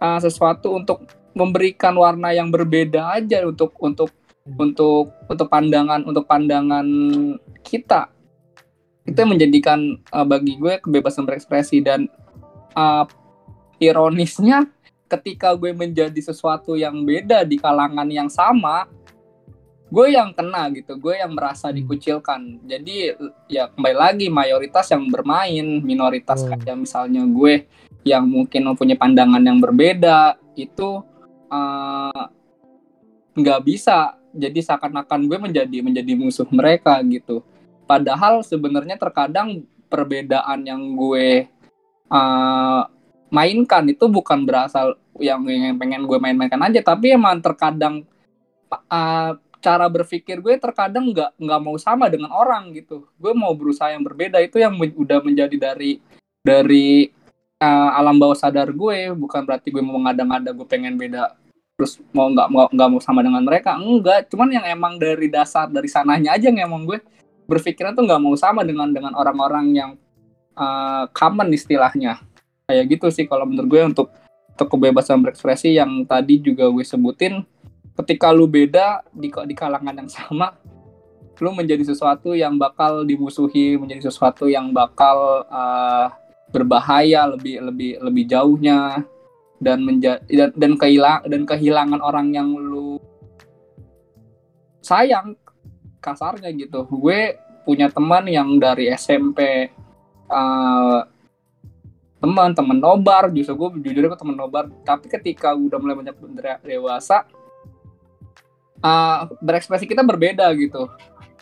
[0.00, 1.04] uh, sesuatu untuk
[1.36, 4.08] memberikan warna yang berbeda aja untuk untuk
[4.44, 6.84] untuk untuk pandangan untuk pandangan
[7.62, 8.10] kita
[9.06, 9.78] itu yang menjadikan
[10.14, 12.06] uh, bagi gue kebebasan berekspresi dan
[12.74, 13.06] uh,
[13.82, 14.66] ironisnya
[15.10, 18.86] ketika gue menjadi sesuatu yang beda di kalangan yang sama
[19.92, 21.76] gue yang kena gitu gue yang merasa hmm.
[21.84, 23.12] dikucilkan jadi
[23.44, 26.64] ya kembali lagi mayoritas yang bermain minoritas hmm.
[26.64, 27.68] kayak misalnya gue
[28.02, 31.04] yang mungkin mempunyai pandangan yang berbeda itu
[31.52, 32.24] eh,
[33.36, 37.44] nggak uh, bisa jadi seakan-akan gue menjadi menjadi musuh mereka gitu
[37.84, 41.52] padahal sebenarnya terkadang perbedaan yang gue
[42.08, 42.82] uh,
[43.28, 48.08] mainkan itu bukan berasal yang, yang pengen gue main-mainkan aja tapi emang terkadang
[48.72, 53.06] uh, cara berpikir gue terkadang nggak nggak mau sama dengan orang gitu.
[53.16, 54.42] Gue mau berusaha yang berbeda.
[54.42, 56.02] Itu yang udah menjadi dari
[56.42, 57.08] dari
[57.62, 59.14] uh, alam bawah sadar gue.
[59.14, 61.38] Bukan berarti gue mau ngada-ngada gue pengen beda
[61.72, 63.78] terus mau nggak mau nggak mau sama dengan mereka.
[63.78, 64.26] Enggak.
[64.28, 66.98] Cuman yang emang dari dasar dari sananya aja yang emang gue
[67.46, 69.90] berpikirnya tuh nggak mau sama dengan dengan orang-orang yang
[70.58, 72.18] uh, common istilahnya.
[72.66, 74.08] Kayak gitu sih kalau menurut gue untuk
[74.52, 77.40] untuk kebebasan berekspresi yang tadi juga gue sebutin
[78.00, 80.56] ketika lu beda di di kalangan yang sama
[81.42, 86.06] lu menjadi sesuatu yang bakal dimusuhi menjadi sesuatu yang bakal uh,
[86.52, 89.02] berbahaya lebih lebih lebih jauhnya
[89.58, 93.00] dan menjadi dan, dan kehilang dan kehilangan orang yang lu
[94.82, 95.38] sayang
[96.02, 96.84] kasarnya gitu.
[96.90, 99.70] Gue punya teman yang dari SMP
[100.26, 101.00] uh,
[102.18, 106.14] teman teman nobar justru gue jujur gue teman nobar tapi ketika udah mulai banyak
[106.62, 107.26] dewasa
[108.82, 110.90] uh, berekspresi kita berbeda gitu.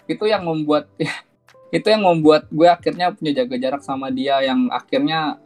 [0.06, 0.92] Itu yang membuat
[1.76, 5.40] itu yang membuat gue akhirnya punya jaga jarak sama dia yang akhirnya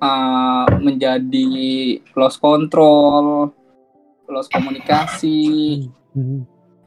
[0.00, 1.48] uh, menjadi
[2.14, 3.52] lost control
[4.28, 5.88] lost komunikasi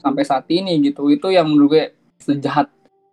[0.01, 1.09] sampai saat ini gitu.
[1.11, 1.85] Itu yang menurut gue
[2.21, 2.69] sejahat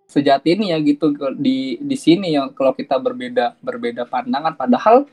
[0.09, 4.57] sejahat ini ya gitu di di sini yang kalau kita berbeda berbeda pandangan.
[4.57, 5.05] Padahal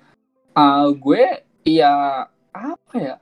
[0.56, 3.16] uh, gue ya apa ya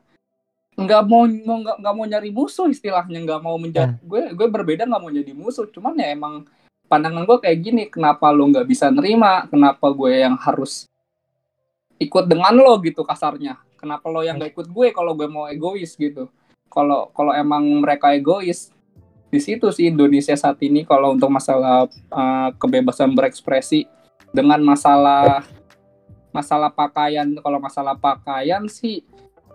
[0.73, 4.09] nggak mau mau nggak nggak mau nyari musuh istilahnya nggak mau menjadi hmm.
[4.09, 6.49] gue gue berbeda nggak mau jadi musuh cuman ya emang
[6.93, 9.49] pandangan gue kayak gini kenapa lo nggak bisa nerima?
[9.49, 10.85] Kenapa gue yang harus
[11.97, 13.57] ikut dengan lo gitu kasarnya?
[13.81, 16.29] Kenapa lo yang nggak ikut gue kalau gue mau egois gitu?
[16.69, 18.69] Kalau kalau emang mereka egois
[19.33, 23.89] di situ sih Indonesia saat ini kalau untuk masalah uh, kebebasan berekspresi
[24.29, 25.41] dengan masalah
[26.29, 27.25] masalah pakaian.
[27.41, 29.01] Kalau masalah pakaian sih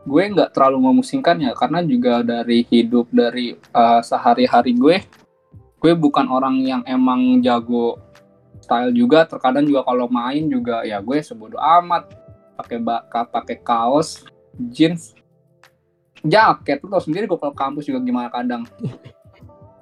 [0.08, 4.96] gue nggak terlalu memusingkan ya karena juga dari hidup dari uh, sehari-hari gue
[5.78, 8.00] gue bukan orang yang emang jago
[8.68, 9.24] style juga.
[9.24, 12.10] Terkadang juga kalau main juga ya gue sebodoh amat.
[12.58, 14.26] Pakai baka pakai kaos
[14.74, 15.14] jeans
[16.26, 16.82] jaket.
[16.82, 18.66] Tau sendiri gue kalau kampus juga gimana kadang.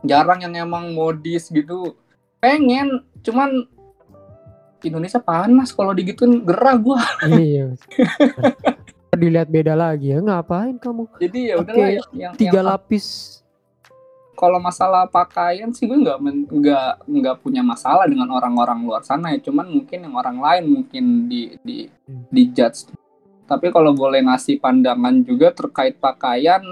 [0.05, 1.97] Jarang yang emang modis gitu.
[2.39, 3.67] Pengen cuman
[4.85, 7.01] Indonesia panas kalau digituin gerah gue
[7.43, 7.75] iya
[9.17, 11.09] dilihat beda lagi ya ngapain kamu?
[11.19, 13.07] Jadi ya udah okay, yang tiga yang, lapis.
[14.37, 16.19] Kalau masalah pakaian sih gue nggak
[16.53, 19.41] nggak nggak punya masalah dengan orang-orang luar sana ya.
[19.41, 22.29] Cuman mungkin yang orang lain mungkin di di hmm.
[22.29, 22.93] di judge.
[23.47, 26.63] Tapi kalau boleh ngasih pandangan juga terkait pakaian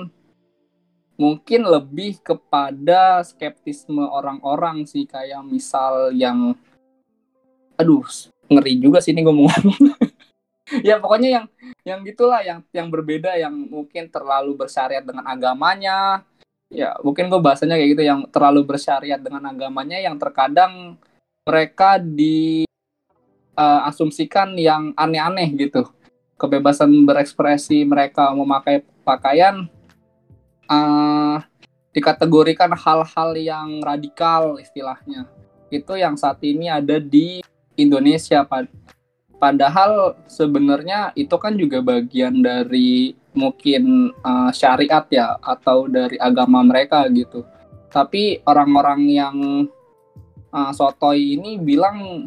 [1.14, 5.08] mungkin lebih kepada skeptisme orang-orang sih.
[5.08, 6.52] Kayak misal yang
[7.74, 8.06] aduh
[8.48, 9.48] ngeri juga sih ini gue mau
[10.86, 11.46] ya pokoknya yang
[11.84, 16.24] yang gitulah yang yang berbeda yang mungkin terlalu bersyariat dengan agamanya.
[16.72, 20.96] Ya mungkin gue bahasanya kayak gitu yang terlalu bersyariat dengan agamanya yang terkadang
[21.44, 22.64] mereka di
[23.54, 25.84] uh, asumsikan yang aneh-aneh gitu.
[26.40, 29.68] Kebebasan berekspresi mereka memakai pakaian
[30.66, 31.38] uh,
[31.94, 35.28] dikategorikan hal-hal yang radikal istilahnya.
[35.68, 37.44] Itu yang saat ini ada di
[37.76, 38.66] Indonesia pak
[39.44, 47.04] Padahal sebenarnya itu kan juga bagian dari mungkin uh, syariat ya atau dari agama mereka
[47.12, 47.44] gitu.
[47.92, 49.36] Tapi orang-orang yang
[50.48, 52.24] uh, sotoy ini bilang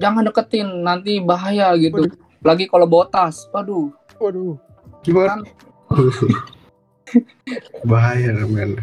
[0.00, 2.08] jangan deketin nanti bahaya gitu.
[2.08, 2.16] Waduh.
[2.40, 3.92] Lagi kalau botas, waduh.
[4.16, 4.56] Waduh.
[5.04, 5.44] Gimana?
[5.44, 6.08] Kan,
[7.92, 8.80] bahaya men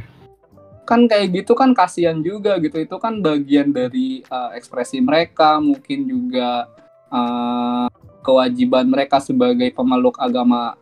[0.89, 2.81] kan kayak gitu kan kasihan juga gitu.
[2.81, 6.65] Itu kan bagian dari uh, ekspresi mereka mungkin juga
[7.13, 7.85] uh,
[8.25, 10.73] kewajiban mereka sebagai pemeluk agama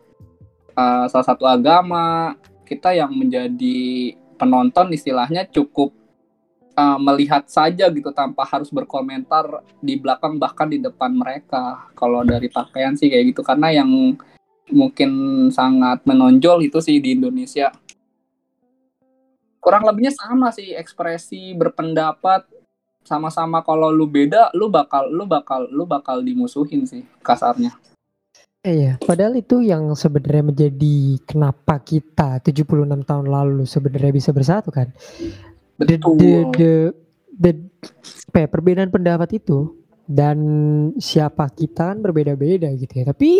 [0.72, 2.32] uh, salah satu agama.
[2.64, 5.92] Kita yang menjadi penonton istilahnya cukup
[6.72, 11.84] uh, melihat saja gitu tanpa harus berkomentar di belakang bahkan di depan mereka.
[11.92, 13.44] Kalau dari pakaian sih kayak gitu.
[13.44, 14.16] Karena yang
[14.72, 15.10] mungkin
[15.52, 17.68] sangat menonjol itu sih di Indonesia
[19.68, 22.48] kurang lebihnya sama sih ekspresi berpendapat.
[23.04, 27.76] Sama-sama kalau lu beda lu bakal lu bakal lu bakal dimusuhin sih kasarnya.
[28.64, 34.90] Iya, padahal itu yang sebenarnya menjadi kenapa kita 76 tahun lalu sebenarnya bisa bersatu kan.
[35.78, 36.72] betul The, the,
[37.38, 37.52] the,
[38.34, 39.77] the ya, perbedaan pendapat itu
[40.08, 40.38] dan
[40.96, 43.12] siapa kita kan berbeda-beda gitu ya.
[43.12, 43.32] Tapi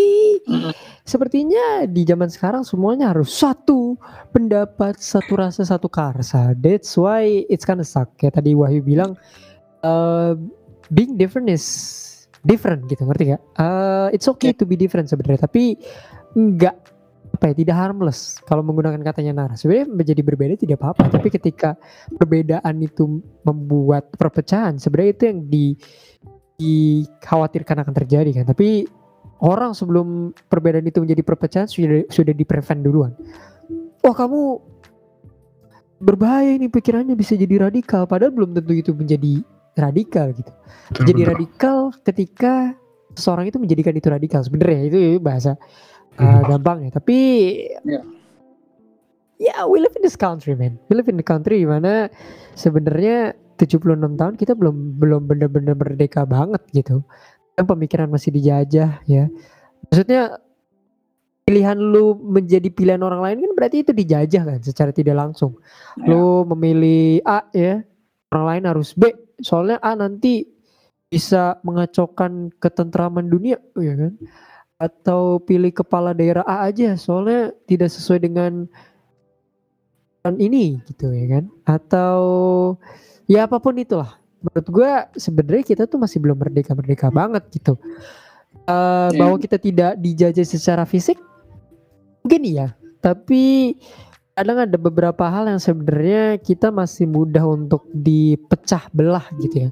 [1.03, 3.97] sepertinya di zaman sekarang semuanya harus satu
[4.37, 6.53] pendapat, satu rasa, satu karsa.
[6.53, 8.13] That's why it's kind of suck.
[8.21, 9.17] Kayak tadi Wahyu bilang
[9.81, 10.37] uh,
[10.93, 11.65] being different is
[12.45, 13.43] different gitu ngerti gak?
[13.57, 14.61] Uh, it's okay yeah.
[14.61, 15.81] to be different sebenarnya tapi
[16.37, 16.77] enggak
[17.29, 21.77] apa ya tidak harmless kalau menggunakan katanya Nara sebenarnya menjadi berbeda tidak apa-apa tapi ketika
[22.17, 25.67] perbedaan itu membuat perpecahan sebenarnya itu yang di
[26.59, 28.85] dikhawatirkan akan terjadi kan tapi
[29.39, 33.15] orang sebelum perbedaan itu menjadi perpecahan sudah sudah di prevent duluan
[34.03, 34.59] wah kamu
[35.99, 39.43] berbahaya ini pikirannya bisa jadi radikal padahal belum tentu itu menjadi
[39.79, 40.53] radikal gitu.
[40.91, 41.31] Betul, Jadi betul.
[41.33, 42.55] radikal ketika
[43.15, 45.55] seseorang itu menjadikan itu radikal sebenarnya itu bahasa
[46.19, 46.43] uh, hmm.
[46.51, 46.91] gampang ya.
[46.95, 47.19] Tapi
[47.87, 48.03] ya
[49.39, 50.77] yeah, we live in this country man.
[50.91, 52.11] We live in the country mana
[52.59, 57.03] sebenarnya 76 tahun kita belum belum benar-benar merdeka banget gitu.
[57.59, 59.27] Dan pemikiran masih dijajah ya.
[59.91, 60.39] Maksudnya
[61.43, 65.59] pilihan lu menjadi pilihan orang lain kan berarti itu dijajah kan secara tidak langsung.
[65.99, 66.15] Ya.
[66.15, 67.83] Lu memilih A ya,
[68.31, 69.11] orang lain harus B
[69.43, 70.47] soalnya A nanti
[71.09, 74.13] bisa mengacaukan ketentraman dunia ya kan
[74.79, 78.69] atau pilih kepala daerah A aja soalnya tidak sesuai dengan
[80.29, 82.21] ini gitu ya kan atau
[83.31, 87.77] ya apa pun itulah menurut gue sebenarnya kita tuh masih belum merdeka merdeka banget gitu
[88.67, 91.21] uh, bahwa kita tidak dijajah secara fisik
[92.25, 93.77] mungkin iya tapi
[94.39, 99.71] kadang ada beberapa hal yang sebenarnya kita masih mudah untuk dipecah belah gitu ya.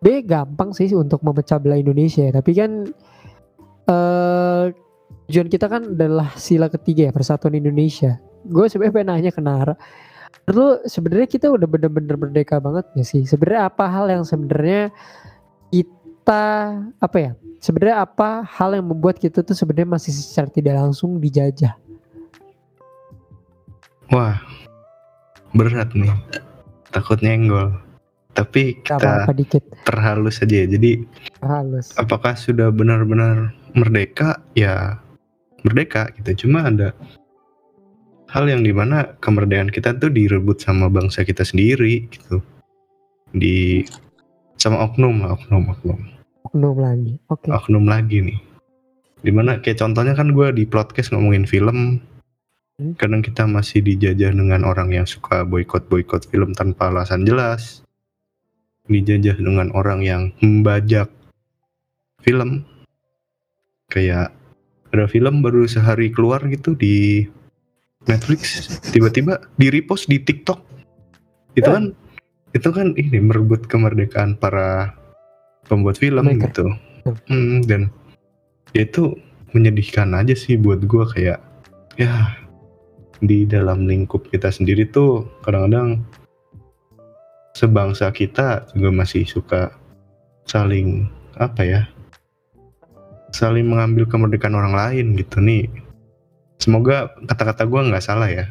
[0.00, 2.88] B gampang sih untuk memecah belah Indonesia ya, tapi kan
[3.90, 4.72] uh,
[5.28, 8.16] tujuan kita kan adalah sila ketiga ya persatuan Indonesia.
[8.48, 9.74] Gue sebenarnya pengen nanya ke Nara.
[10.48, 13.22] Lalu sebenarnya kita udah bener-bener merdeka banget ya sih?
[13.28, 14.88] Sebenarnya apa hal yang sebenarnya
[15.68, 16.44] kita
[17.00, 17.32] apa ya?
[17.60, 21.76] Sebenarnya apa hal yang membuat kita tuh sebenarnya masih secara tidak langsung dijajah?
[24.08, 24.40] Wah,
[25.52, 26.16] berat nih.
[26.96, 27.76] Takut nyenggol.
[28.32, 29.60] Tapi kita apa -apa dikit.
[29.84, 30.66] terhalus aja ya.
[30.70, 31.04] Jadi
[31.42, 31.92] terhalus.
[31.98, 34.40] Apakah sudah benar-benar merdeka?
[34.56, 34.96] Ya
[35.66, 36.46] merdeka gitu.
[36.46, 36.94] Cuma ada
[38.28, 42.44] hal yang di mana kemerdekaan kita tuh direbut sama bangsa kita sendiri gitu.
[43.32, 43.84] Di
[44.60, 46.00] sama oknum lah, oknum, oknum.
[46.48, 47.14] Oknum lagi.
[47.28, 47.48] Oke.
[47.48, 47.50] Okay.
[47.52, 48.38] Oknum lagi nih.
[49.18, 51.98] Di mana kayak contohnya kan gue di podcast ngomongin film
[52.78, 52.94] Hmm.
[52.94, 57.82] Kadang kita masih dijajah dengan orang yang suka boykot-boykot film tanpa alasan jelas.
[58.86, 61.10] Dijajah dengan orang yang membajak
[62.22, 62.62] film.
[63.90, 64.30] Kayak
[64.94, 67.26] ada film baru sehari keluar gitu di
[68.08, 70.58] Netflix, tiba-tiba di repost di TikTok.
[71.54, 71.76] Itu ya.
[71.76, 71.84] kan
[72.56, 74.96] itu kan ini merebut kemerdekaan para
[75.68, 76.48] pembuat film Mereka.
[76.48, 76.66] gitu.
[77.28, 77.92] Hmm, dan
[78.72, 79.16] ya itu
[79.52, 81.40] menyedihkan aja sih buat gue kayak
[81.96, 82.36] ya
[83.18, 86.04] di dalam lingkup kita sendiri tuh kadang-kadang
[87.56, 89.74] sebangsa kita juga masih suka
[90.46, 91.82] saling apa ya
[93.34, 95.66] saling mengambil kemerdekaan orang lain gitu nih
[96.58, 98.46] semoga kata-kata gue nggak salah ya.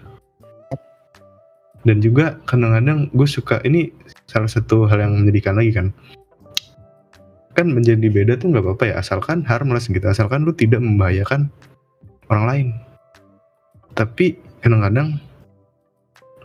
[1.87, 3.93] Dan juga kadang-kadang gue suka ini
[4.27, 5.87] salah satu hal yang menjadikan lagi kan.
[7.55, 11.47] Kan menjadi beda tuh nggak apa-apa ya asalkan harmless gitu asalkan lu tidak membahayakan
[12.27, 12.67] orang lain.
[13.95, 15.17] Tapi kadang-kadang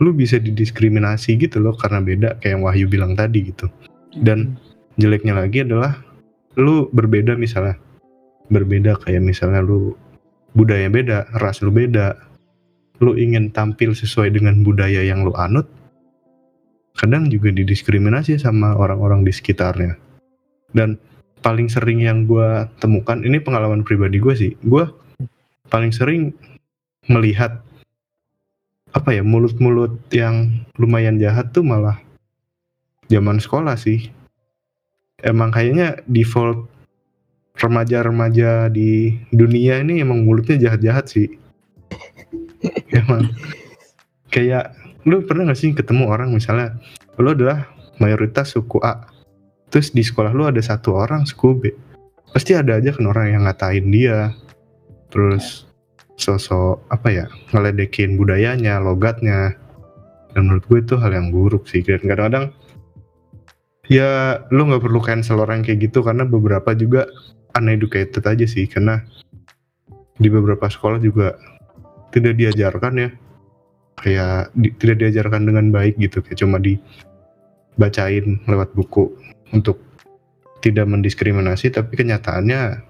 [0.01, 3.67] lu bisa didiskriminasi gitu loh karena beda kayak yang Wahyu bilang tadi gitu.
[4.15, 4.57] Dan
[4.97, 5.99] jeleknya lagi adalah
[6.57, 7.77] lu berbeda misalnya.
[8.49, 9.93] Berbeda kayak misalnya lu
[10.53, 12.17] budaya beda ras lu beda
[13.01, 15.67] lu ingin tampil sesuai dengan budaya yang lu anut
[16.93, 19.97] kadang juga didiskriminasi sama orang-orang di sekitarnya.
[20.73, 20.97] Dan
[21.41, 24.87] paling sering yang gue temukan ini pengalaman pribadi gue sih gue
[25.67, 26.31] paling sering
[27.11, 27.59] melihat
[28.95, 31.99] apa ya mulut-mulut yang lumayan jahat tuh malah
[33.11, 34.07] zaman sekolah sih.
[35.19, 36.69] Emang kayaknya default
[37.57, 41.27] remaja-remaja di dunia ini emang mulutnya jahat-jahat sih.
[42.99, 43.29] Emang.
[44.33, 44.73] Kayak
[45.05, 46.73] lu pernah gak sih ketemu orang misalnya
[47.21, 47.69] lu adalah
[48.01, 49.05] mayoritas suku A
[49.73, 51.63] terus di sekolah lu ada satu orang suku B.
[52.33, 54.33] Pasti ada aja kan orang yang ngatain dia.
[55.09, 55.65] Terus
[56.13, 59.57] sosok apa ya ngeledekin budayanya logatnya.
[60.33, 61.81] Dan menurut gue itu hal yang buruk sih.
[61.81, 62.53] Dan kadang-kadang
[63.89, 67.09] ya lu nggak perlu cancel orang kayak gitu karena beberapa juga
[67.57, 69.01] uneducated aja sih karena
[70.17, 71.37] di beberapa sekolah juga
[72.13, 73.09] tidak diajarkan ya.
[73.93, 79.13] Kayak di, tidak diajarkan dengan baik gitu kayak cuma dibacain lewat buku
[79.53, 79.77] untuk
[80.65, 82.81] tidak mendiskriminasi tapi kenyataannya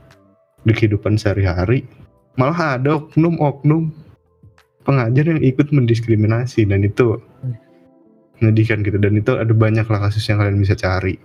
[0.64, 1.84] di kehidupan sehari-hari
[2.40, 3.92] malah ada oknum-oknum
[4.88, 7.20] pengajar yang ikut mendiskriminasi dan itu
[8.44, 11.16] menyedihkan gitu dan itu ada banyak lah kasus yang kalian bisa cari.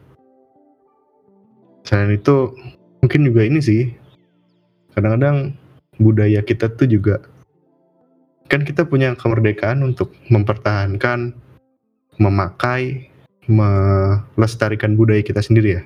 [1.82, 2.52] Selain itu
[3.08, 3.88] mungkin juga ini sih.
[4.92, 5.56] Kadang-kadang
[5.96, 7.24] budaya kita tuh juga
[8.52, 11.32] kan kita punya kemerdekaan untuk mempertahankan
[12.20, 13.08] memakai
[13.48, 15.82] melestarikan budaya kita sendiri ya.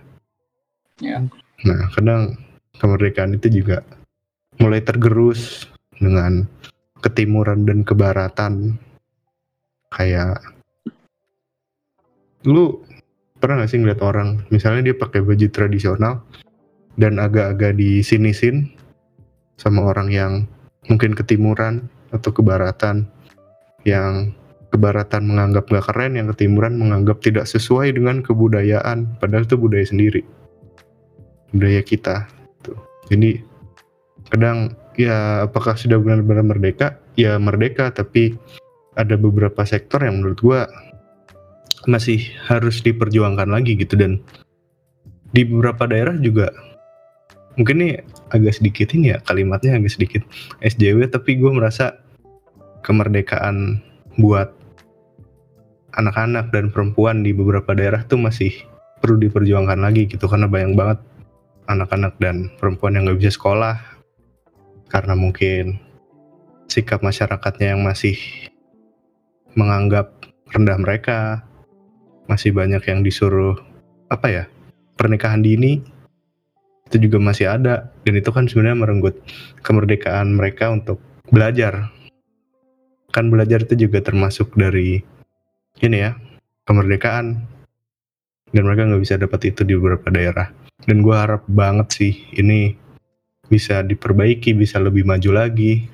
[0.98, 1.18] Ya.
[1.62, 2.42] nah kadang
[2.82, 3.86] kemerdekaan itu juga
[4.58, 5.70] mulai tergerus
[6.02, 6.50] dengan
[7.06, 8.74] ketimuran dan kebaratan.
[9.94, 10.42] Kayak
[12.42, 12.82] lu
[13.38, 16.26] pernah gak sih ngeliat orang misalnya dia pakai baju tradisional
[17.00, 18.72] dan agak-agak disinisin
[19.56, 20.32] sama orang yang
[20.90, 23.08] mungkin ketimuran atau kebaratan
[23.88, 24.34] yang
[24.72, 29.20] kebaratan menganggap gak keren yang ketimuran menganggap tidak sesuai dengan kebudayaan.
[29.20, 30.24] Padahal itu budaya sendiri
[31.52, 32.26] budaya kita.
[32.64, 32.80] Tuh.
[33.12, 33.44] Jadi
[34.32, 36.98] kadang ya apakah sudah benar-benar merdeka?
[37.14, 38.34] Ya merdeka tapi
[38.96, 40.60] ada beberapa sektor yang menurut gua
[41.84, 43.94] masih harus diperjuangkan lagi gitu.
[43.94, 44.24] Dan
[45.32, 46.48] di beberapa daerah juga
[47.56, 47.92] mungkin nih
[48.32, 50.22] agak sedikit ini ya kalimatnya agak sedikit
[50.64, 52.00] SJW tapi gue merasa
[52.82, 53.80] kemerdekaan
[54.16, 54.52] buat
[55.96, 58.52] anak-anak dan perempuan di beberapa daerah tuh masih
[59.04, 60.98] perlu diperjuangkan lagi gitu karena banyak banget
[61.68, 63.76] anak-anak dan perempuan yang nggak bisa sekolah
[64.88, 65.80] karena mungkin
[66.72, 68.16] sikap masyarakatnya yang masih
[69.52, 70.12] menganggap
[70.52, 71.44] rendah mereka.
[72.28, 73.58] Masih banyak yang disuruh
[74.08, 74.44] apa ya
[74.96, 75.84] pernikahan dini
[76.92, 77.88] itu juga masih ada.
[78.04, 79.16] Dan itu kan sebenarnya merenggut
[79.64, 81.00] kemerdekaan mereka untuk
[81.32, 81.88] belajar.
[83.08, 85.00] Kan belajar itu juga termasuk dari
[85.80, 86.12] ini ya
[86.68, 87.40] kemerdekaan.
[88.52, 90.52] Dan mereka nggak bisa dapat itu di beberapa daerah.
[90.84, 92.76] Dan gue harap banget sih ini
[93.48, 95.88] bisa diperbaiki bisa lebih maju lagi.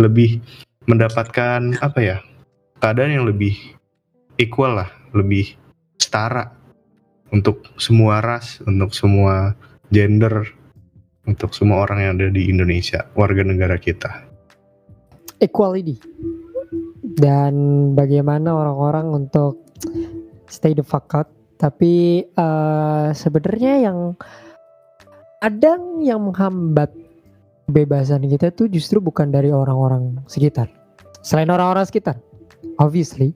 [0.00, 0.40] Lebih
[0.88, 2.18] mendapatkan apa ya
[2.80, 3.54] keadaan yang lebih
[4.40, 5.54] equal lah lebih
[6.00, 6.50] setara
[7.30, 9.54] untuk semua ras untuk semua
[9.92, 10.48] gender
[11.28, 14.26] untuk semua orang yang ada di Indonesia warga negara kita.
[15.38, 16.00] Equality.
[17.02, 17.54] Dan
[17.92, 19.62] bagaimana orang-orang untuk
[20.48, 21.28] stay the fuck out.
[21.60, 24.18] Tapi uh, sebenarnya yang
[25.38, 26.90] kadang yang menghambat
[27.70, 30.66] kebebasan kita tuh justru bukan dari orang-orang sekitar.
[31.22, 32.18] Selain orang-orang sekitar
[32.82, 33.34] obviously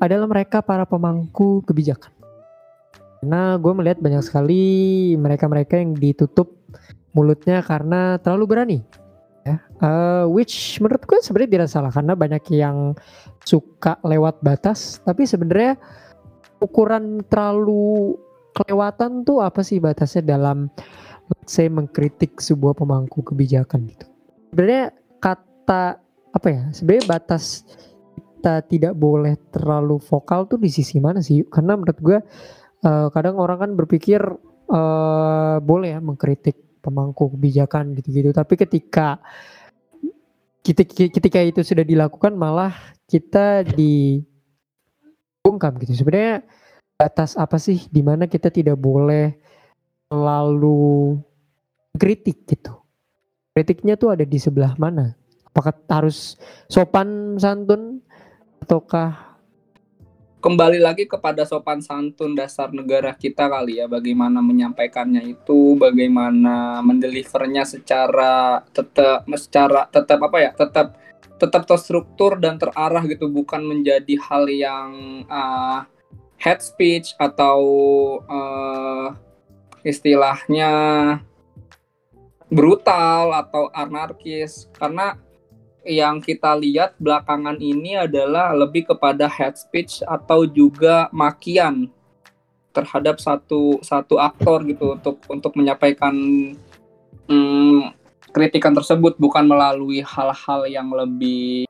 [0.00, 2.12] adalah mereka para pemangku kebijakan
[3.20, 4.62] karena gue melihat banyak sekali
[5.16, 6.52] mereka-mereka yang ditutup
[7.16, 8.78] mulutnya karena terlalu berani
[9.46, 9.56] ya.
[9.78, 12.92] Uh, which menurut gue sebenarnya tidak salah karena banyak yang
[13.46, 14.98] suka lewat batas.
[15.06, 15.78] Tapi sebenarnya
[16.58, 18.18] ukuran terlalu
[18.56, 20.72] kelewatan tuh apa sih batasnya dalam
[21.30, 24.06] let's say mengkritik sebuah pemangku kebijakan gitu?
[24.50, 26.02] Sebenarnya kata
[26.36, 27.64] apa ya sebenarnya batas
[28.16, 31.46] kita tidak boleh terlalu vokal tuh di sisi mana sih?
[31.46, 32.18] Karena menurut gue
[32.84, 34.20] uh, kadang orang kan berpikir
[34.68, 38.34] uh, boleh ya mengkritik pemangku kebijakan gitu-gitu.
[38.34, 39.22] Tapi ketika
[40.66, 42.74] ketika itu sudah dilakukan malah
[43.06, 46.02] kita dibungkam gitu.
[46.02, 46.42] Sebenarnya
[46.98, 49.38] batas apa sih di mana kita tidak boleh
[50.10, 51.14] lalu
[51.94, 52.74] kritik gitu?
[53.54, 55.16] Kritiknya tuh ada di sebelah mana?
[55.48, 56.36] Apakah harus
[56.68, 58.04] sopan santun
[58.60, 59.35] ataukah
[60.46, 67.66] kembali lagi kepada sopan santun dasar negara kita kali ya bagaimana menyampaikannya itu bagaimana mendelivernya
[67.66, 70.94] secara tetap secara tetap apa ya tetap
[71.42, 74.90] tetap terstruktur dan terarah gitu bukan menjadi hal yang
[75.26, 75.82] uh,
[76.38, 77.58] head speech atau
[78.30, 79.18] uh,
[79.82, 80.70] istilahnya
[82.46, 84.70] brutal atau anarkis.
[84.78, 85.18] Karena
[85.86, 91.88] yang kita lihat belakangan ini adalah lebih kepada head speech atau juga makian
[92.74, 96.12] terhadap satu satu aktor gitu untuk untuk menyampaikan
[97.30, 97.96] hmm,
[98.36, 101.64] kritikan tersebut bukan melalui hal-hal yang lebih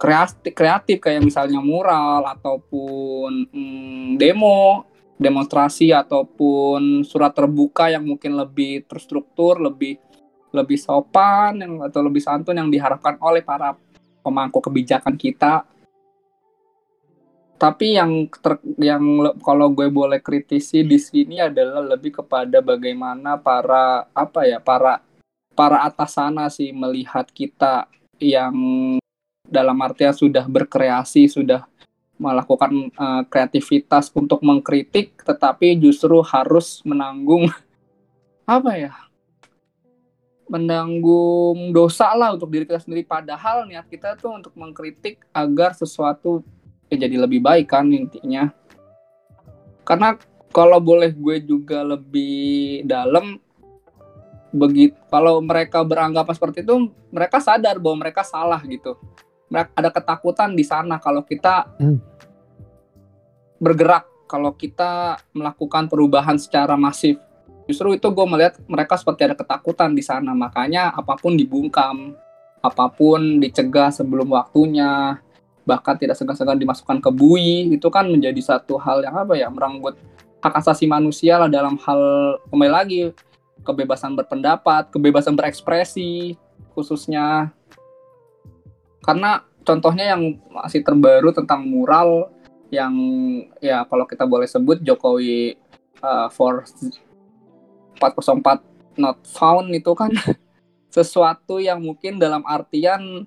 [0.00, 4.88] kreatif kreatif kayak misalnya mural ataupun hmm, demo,
[5.20, 10.00] demonstrasi ataupun surat terbuka yang mungkin lebih terstruktur, lebih
[10.52, 13.74] lebih sopan yang atau lebih santun yang diharapkan oleh para
[14.22, 15.64] pemangku kebijakan kita.
[17.56, 19.02] Tapi yang ter, yang
[19.38, 24.98] kalau gue boleh kritisi di sini adalah lebih kepada bagaimana para apa ya para
[25.54, 27.86] para atas sana sih melihat kita
[28.18, 28.54] yang
[29.46, 31.68] dalam artian sudah berkreasi, sudah
[32.16, 37.50] melakukan uh, kreativitas untuk mengkritik, tetapi justru harus menanggung
[38.48, 38.94] apa ya?
[40.52, 43.08] Menanggung dosa lah untuk diri kita sendiri.
[43.08, 46.44] Padahal niat kita tuh untuk mengkritik agar sesuatu
[46.92, 48.52] ya jadi lebih baik kan intinya.
[49.88, 50.20] Karena
[50.52, 53.40] kalau boleh gue juga lebih dalam
[54.52, 59.00] begitu kalau mereka beranggapan seperti itu mereka sadar bahwa mereka salah gitu.
[59.48, 61.96] Mereka ada ketakutan di sana kalau kita hmm.
[63.56, 67.16] bergerak kalau kita melakukan perubahan secara masif
[67.66, 72.16] justru itu gue melihat mereka seperti ada ketakutan di sana makanya apa pun dibungkam
[72.62, 75.18] apa pun dicegah sebelum waktunya
[75.62, 79.94] bahkan tidak segan-segan dimasukkan ke bui itu kan menjadi satu hal yang apa ya merenggut
[80.42, 82.00] hak asasi manusia lah dalam hal
[82.50, 83.02] kembali lagi
[83.62, 86.34] kebebasan berpendapat, kebebasan berekspresi
[86.74, 87.54] khususnya.
[89.02, 92.30] Karena contohnya yang masih terbaru tentang mural
[92.74, 92.94] yang
[93.62, 95.54] ya kalau kita boleh sebut Jokowi
[96.02, 96.66] uh, for
[98.02, 100.10] 404 not found itu kan
[100.96, 103.24] sesuatu yang mungkin dalam artian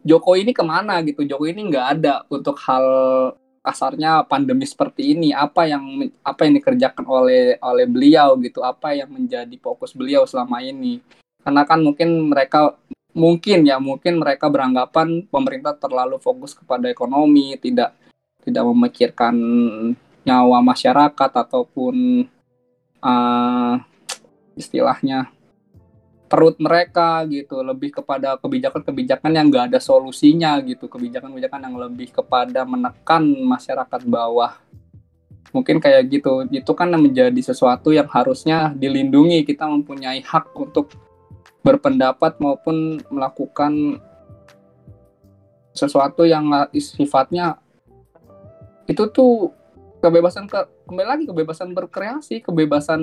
[0.00, 1.28] Jokowi ini ke mana gitu?
[1.28, 2.84] Jokowi ini nggak ada untuk hal
[3.60, 5.36] kasarnya pandemi seperti ini.
[5.36, 5.84] Apa yang
[6.24, 8.64] apa yang dikerjakan oleh oleh beliau gitu?
[8.64, 11.04] Apa yang menjadi fokus beliau selama ini?
[11.44, 12.80] Karena kan mungkin mereka
[13.12, 17.92] mungkin ya mungkin mereka beranggapan pemerintah terlalu fokus kepada ekonomi tidak
[18.40, 19.34] tidak memikirkan
[20.24, 22.24] nyawa masyarakat ataupun
[23.02, 23.74] uh,
[24.60, 25.32] istilahnya
[26.30, 32.62] perut mereka gitu lebih kepada kebijakan-kebijakan yang nggak ada solusinya gitu kebijakan-kebijakan yang lebih kepada
[32.62, 34.54] menekan masyarakat bawah.
[35.50, 40.94] Mungkin kayak gitu itu kan menjadi sesuatu yang harusnya dilindungi kita mempunyai hak untuk
[41.66, 43.98] berpendapat maupun melakukan
[45.74, 46.46] sesuatu yang
[46.78, 47.58] sifatnya
[48.86, 49.50] itu tuh
[49.98, 53.02] kebebasan ke kembali lagi kebebasan berkreasi kebebasan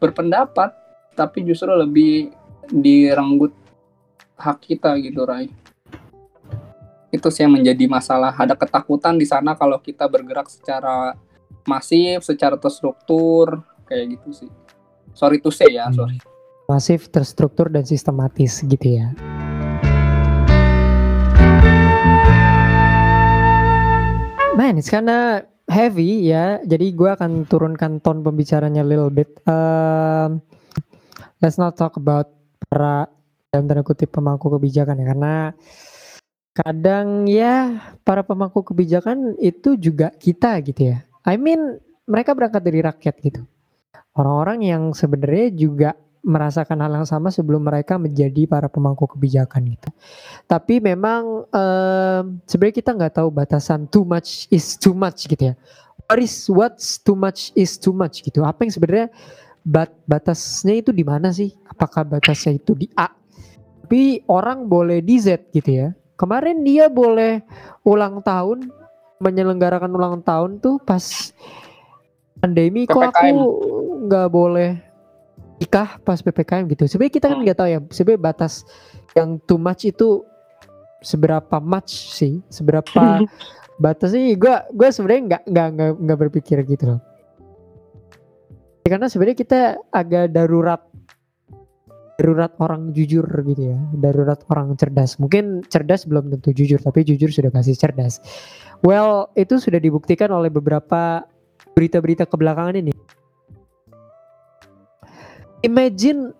[0.00, 0.72] berpendapat
[1.14, 2.32] tapi justru lebih
[2.72, 3.52] direnggut
[4.40, 5.52] hak kita gitu Rai
[7.10, 8.30] itu sih yang menjadi masalah.
[8.38, 11.18] Ada ketakutan di sana kalau kita bergerak secara
[11.66, 14.50] masif secara terstruktur kayak gitu sih.
[15.12, 15.96] Sorry to say ya hmm.
[15.98, 16.16] sorry.
[16.70, 19.10] Masif terstruktur dan sistematis gitu ya.
[24.54, 26.58] Man, it's kinda heavy ya.
[26.66, 29.38] Jadi gue akan turunkan tone pembicaranya little bit.
[29.46, 30.42] Um,
[31.38, 32.34] let's not talk about
[32.66, 33.06] para
[33.54, 35.34] dalam tanda kutip pemangku kebijakan ya karena
[36.50, 41.06] kadang ya para pemangku kebijakan itu juga kita gitu ya.
[41.22, 41.78] I mean
[42.10, 43.42] mereka berangkat dari rakyat gitu.
[44.18, 45.90] Orang-orang yang sebenarnya juga
[46.20, 49.88] merasakan hal yang sama sebelum mereka menjadi para pemangku kebijakan gitu.
[50.44, 55.54] Tapi memang um, sebenarnya kita nggak tahu batasan too much is too much gitu ya.
[56.08, 58.44] What is what's too much is too much gitu.
[58.44, 59.08] Apa yang sebenarnya
[59.64, 61.56] bat batasnya itu di mana sih?
[61.68, 63.08] Apakah batasnya itu di A?
[63.84, 65.88] Tapi orang boleh di Z gitu ya.
[66.20, 67.40] Kemarin dia boleh
[67.82, 68.68] ulang tahun
[69.20, 71.32] menyelenggarakan ulang tahun tuh pas
[72.40, 73.28] pandemi kok aku
[74.08, 74.89] nggak boleh
[75.60, 76.88] nikah pas ppkm gitu.
[76.88, 77.44] Sebenarnya kita kan hmm.
[77.44, 77.80] nggak tahu ya.
[77.92, 78.64] Sebenarnya batas
[79.14, 80.24] yang too much itu
[81.04, 82.40] seberapa much sih?
[82.48, 83.22] Seberapa
[83.84, 84.34] batas sih?
[84.40, 87.00] Gue gue sebenarnya nggak nggak nggak berpikir gitu loh
[88.90, 89.60] karena sebenarnya kita
[89.94, 90.82] agak darurat
[92.18, 97.32] darurat orang jujur gitu ya darurat orang cerdas mungkin cerdas belum tentu jujur tapi jujur
[97.32, 98.20] sudah pasti cerdas
[98.84, 101.24] well itu sudah dibuktikan oleh beberapa
[101.72, 102.92] berita-berita kebelakangan ini
[105.60, 106.32] imagine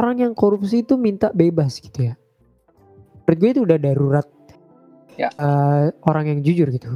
[0.00, 2.14] orang yang korupsi itu minta bebas gitu ya.
[3.26, 4.26] Menurut gue itu udah darurat
[5.14, 5.28] ya.
[5.38, 6.88] uh, orang yang jujur gitu.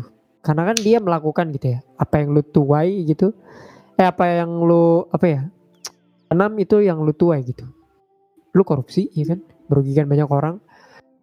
[0.45, 3.33] Karena kan dia melakukan gitu ya apa yang lu tuai gitu.
[3.95, 5.43] Eh apa yang lu apa ya
[6.33, 7.65] enam itu yang lu tuai gitu.
[8.57, 9.41] Lu korupsi ya kan?
[9.71, 10.59] Merugikan banyak orang.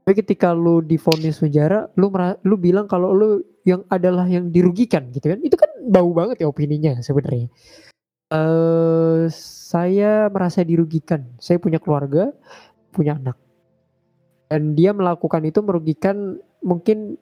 [0.02, 2.10] Tapi ketika lu difonis penjara lu
[2.42, 3.30] lu bilang kalau lu
[3.62, 5.40] yang adalah yang dirugikan gitu kan.
[5.44, 7.52] Itu kan bau banget ya opininya sebenarnya.
[8.32, 9.28] Uh,
[9.72, 11.24] saya merasa dirugikan.
[11.40, 12.36] Saya punya keluarga
[12.92, 13.40] punya anak.
[14.52, 17.16] Dan dia melakukan itu merugikan mungkin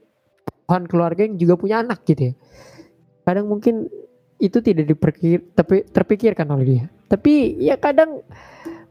[0.65, 2.35] Tuhan keluarga yang juga punya anak gitu ya.
[3.21, 3.85] Kadang mungkin
[4.41, 6.83] itu tidak dipikir tapi terpikirkan oleh dia.
[7.05, 8.25] Tapi ya kadang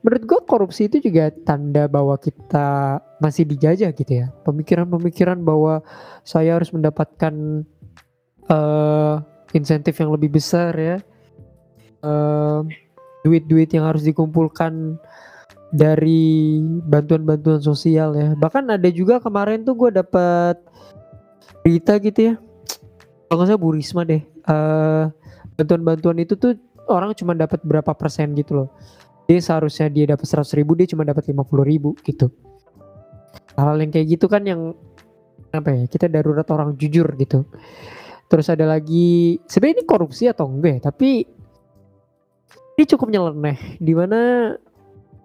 [0.07, 4.31] menurut gue korupsi itu juga tanda bahwa kita masih dijajah gitu ya.
[4.47, 5.83] Pemikiran-pemikiran bahwa
[6.23, 7.67] saya harus mendapatkan
[8.47, 9.19] uh,
[9.51, 10.97] insentif yang lebih besar ya.
[11.99, 12.63] Uh,
[13.27, 14.99] duit-duit yang harus dikumpulkan
[15.69, 18.33] dari bantuan-bantuan sosial ya.
[18.39, 20.57] Bahkan ada juga kemarin tuh gue dapat
[21.61, 22.35] berita gitu ya.
[23.29, 23.77] Kalau nggak salah Bu
[24.09, 25.05] deh uh,
[25.61, 26.57] bantuan-bantuan itu tuh
[26.89, 28.69] orang cuma dapat berapa persen gitu loh.
[29.29, 32.33] Dia seharusnya dia dapat seratus ribu dia cuma dapat lima puluh ribu gitu.
[33.61, 34.73] Hal, hal yang kayak gitu kan yang
[35.53, 37.45] apa ya kita darurat orang jujur gitu.
[38.33, 40.81] Terus ada lagi sebenarnya ini korupsi atau enggak ya?
[40.89, 41.29] Tapi
[42.79, 44.55] ini cukup nyeleneh di mana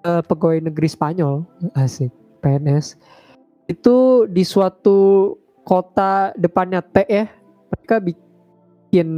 [0.01, 1.45] uh, pegawai negeri Spanyol
[1.77, 2.09] asik
[2.41, 2.97] PNS
[3.69, 5.31] itu di suatu
[5.61, 7.29] kota depannya T ya
[7.69, 9.09] mereka bikin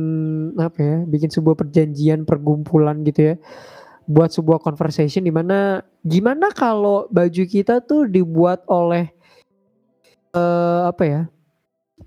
[0.59, 3.35] apa ya bikin sebuah perjanjian pergumpulan gitu ya
[4.03, 9.15] buat sebuah conversation di mana gimana kalau baju kita tuh dibuat oleh
[10.35, 11.21] uh, apa ya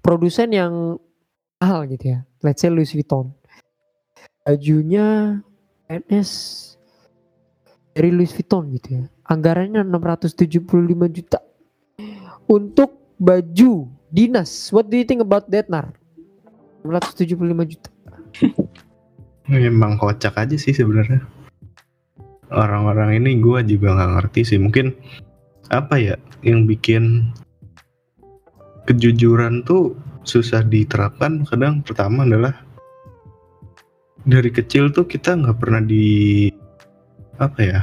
[0.05, 1.01] produsen yang
[1.57, 3.33] mahal gitu ya let's say Louis Vuitton.
[4.47, 5.41] Bajunya
[5.89, 6.30] NS
[7.97, 9.03] dari Louis Vuitton gitu ya.
[9.28, 11.41] Anggarannya 675 juta.
[12.49, 14.70] Untuk baju dinas.
[14.70, 15.93] What do you think about that Nar?
[16.84, 17.91] 675 juta.
[19.49, 21.24] Memang kocak aja sih sebenarnya.
[22.49, 24.59] Orang-orang ini gue juga nggak ngerti sih.
[24.61, 24.93] Mungkin
[25.68, 27.32] apa ya yang bikin
[28.89, 31.45] kejujuran tuh susah diterapkan?
[31.45, 32.68] Kadang pertama adalah
[34.27, 36.49] dari kecil tuh kita nggak pernah di
[37.39, 37.81] apa ya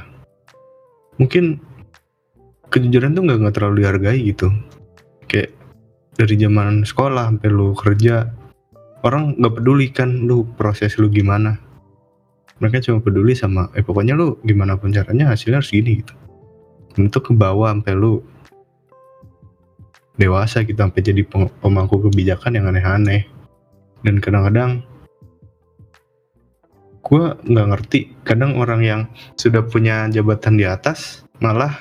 [1.15, 1.63] mungkin
[2.69, 4.51] kejujuran tuh nggak nggak terlalu dihargai gitu.
[5.31, 5.55] Kayak
[6.19, 8.27] dari zaman sekolah sampai lu kerja
[9.07, 11.55] orang nggak peduli kan lu proses lu gimana.
[12.59, 16.15] Mereka cuma peduli sama eh pokoknya lu gimana pun caranya hasilnya harus gini gitu.
[16.99, 18.23] Untuk ke bawah sampai lu
[20.15, 21.27] dewasa gitu sampai jadi
[21.59, 23.27] pemangku kebijakan yang aneh-aneh.
[24.03, 24.83] Dan kadang-kadang
[27.05, 27.99] gue nggak ngerti.
[28.25, 29.01] Kadang orang yang
[29.37, 31.77] sudah punya jabatan di atas malah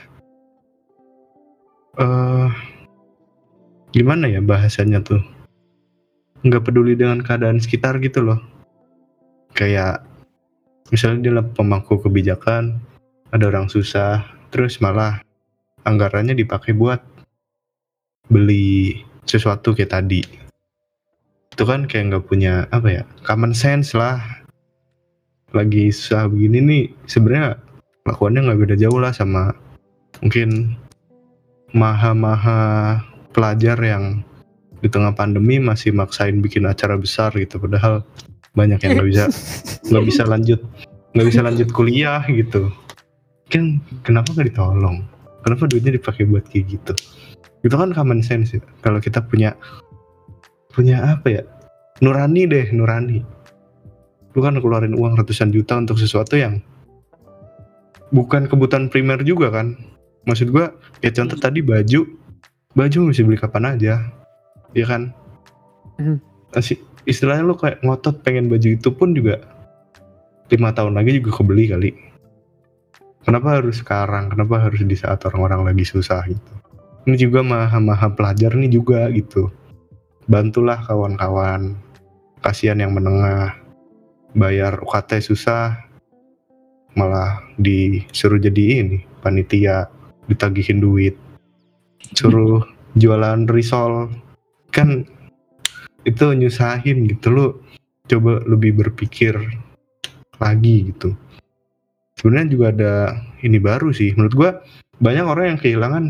[1.96, 2.52] uh,
[3.96, 5.24] gimana ya bahasanya tuh?
[6.44, 8.40] Nggak peduli dengan keadaan sekitar gitu loh.
[9.56, 10.04] Kayak
[10.92, 12.84] misalnya dia pemangku kebijakan
[13.32, 15.24] ada orang susah terus malah
[15.88, 17.00] anggarannya dipakai buat
[18.28, 20.20] beli sesuatu kayak tadi.
[21.48, 24.43] Itu kan kayak nggak punya apa ya common sense lah
[25.54, 27.56] lagi susah begini nih sebenarnya
[28.04, 29.54] lakuannya nggak beda jauh lah sama
[30.20, 30.76] mungkin
[31.74, 33.00] maha-maha
[33.34, 34.22] pelajar yang
[34.84, 37.56] di tengah pandemi masih maksain bikin acara besar gitu.
[37.56, 38.04] Padahal
[38.54, 39.24] banyak yang nggak bisa
[39.90, 40.60] nggak bisa lanjut
[41.16, 42.68] nggak bisa lanjut kuliah gitu.
[43.48, 45.02] Kan kenapa nggak ditolong?
[45.42, 46.94] Kenapa duitnya dipakai buat kayak gitu?
[47.64, 48.62] Itu kan common sense ya.
[48.84, 49.56] Kalau kita punya
[50.70, 51.42] punya apa ya?
[52.02, 53.33] Nurani deh nurani
[54.34, 56.58] lu kan keluarin uang ratusan juta untuk sesuatu yang
[58.10, 59.78] bukan kebutuhan primer juga kan?
[60.26, 62.06] Maksud gua ya contoh tadi baju.
[62.74, 64.02] Baju bisa beli kapan aja
[64.74, 65.14] ya kan?
[65.94, 66.18] Hmm.
[66.50, 66.74] masih
[67.06, 69.38] istilahnya lo kayak ngotot pengen baju itu pun juga
[70.50, 71.90] lima tahun lagi juga kebeli kali.
[73.24, 74.28] Kenapa harus sekarang?
[74.28, 76.52] Kenapa harus di saat orang-orang lagi susah gitu?
[77.08, 79.48] Ini juga maha-maha pelajar nih juga gitu.
[80.28, 81.72] Bantulah kawan-kawan.
[82.44, 83.63] Kasihan yang menengah
[84.34, 85.78] bayar UKT susah
[86.94, 89.90] malah disuruh jadi ini panitia
[90.30, 91.14] ditagihin duit.
[92.14, 92.62] Suruh
[92.94, 94.10] jualan risol.
[94.70, 95.06] Kan
[96.04, 97.46] itu nyusahin gitu lo
[98.10, 99.34] coba lebih berpikir
[100.38, 101.16] lagi gitu.
[102.20, 102.94] Sebenarnya juga ada
[103.42, 104.12] ini baru sih.
[104.14, 104.50] Menurut gua
[105.02, 106.04] banyak orang yang kehilangan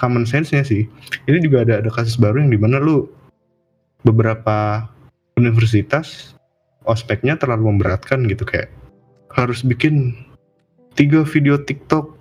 [0.00, 0.88] common sense-nya sih.
[1.28, 3.10] Ini juga ada ada kasus baru yang di mana lu
[4.06, 4.88] beberapa
[5.36, 6.32] universitas
[6.88, 8.70] ospeknya terlalu memberatkan gitu kayak
[9.32, 10.12] harus bikin
[10.92, 12.20] tiga video TikTok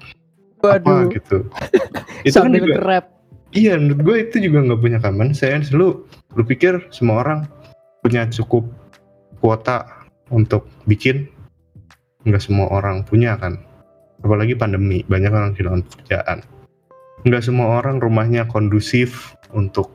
[0.62, 0.78] Waduh.
[0.78, 1.38] apa gitu.
[2.28, 3.06] Itu kan juga rap.
[3.52, 5.74] iya menurut gue itu juga nggak punya common sense.
[5.76, 6.08] Lu
[6.38, 7.50] lu pikir semua orang
[8.06, 8.64] punya cukup
[9.44, 9.84] kuota
[10.32, 11.28] untuk bikin.
[12.24, 13.60] Nggak semua orang punya kan.
[14.22, 16.40] Apalagi pandemi banyak orang kehilangan pekerjaan.
[17.26, 19.92] Nggak semua orang rumahnya kondusif untuk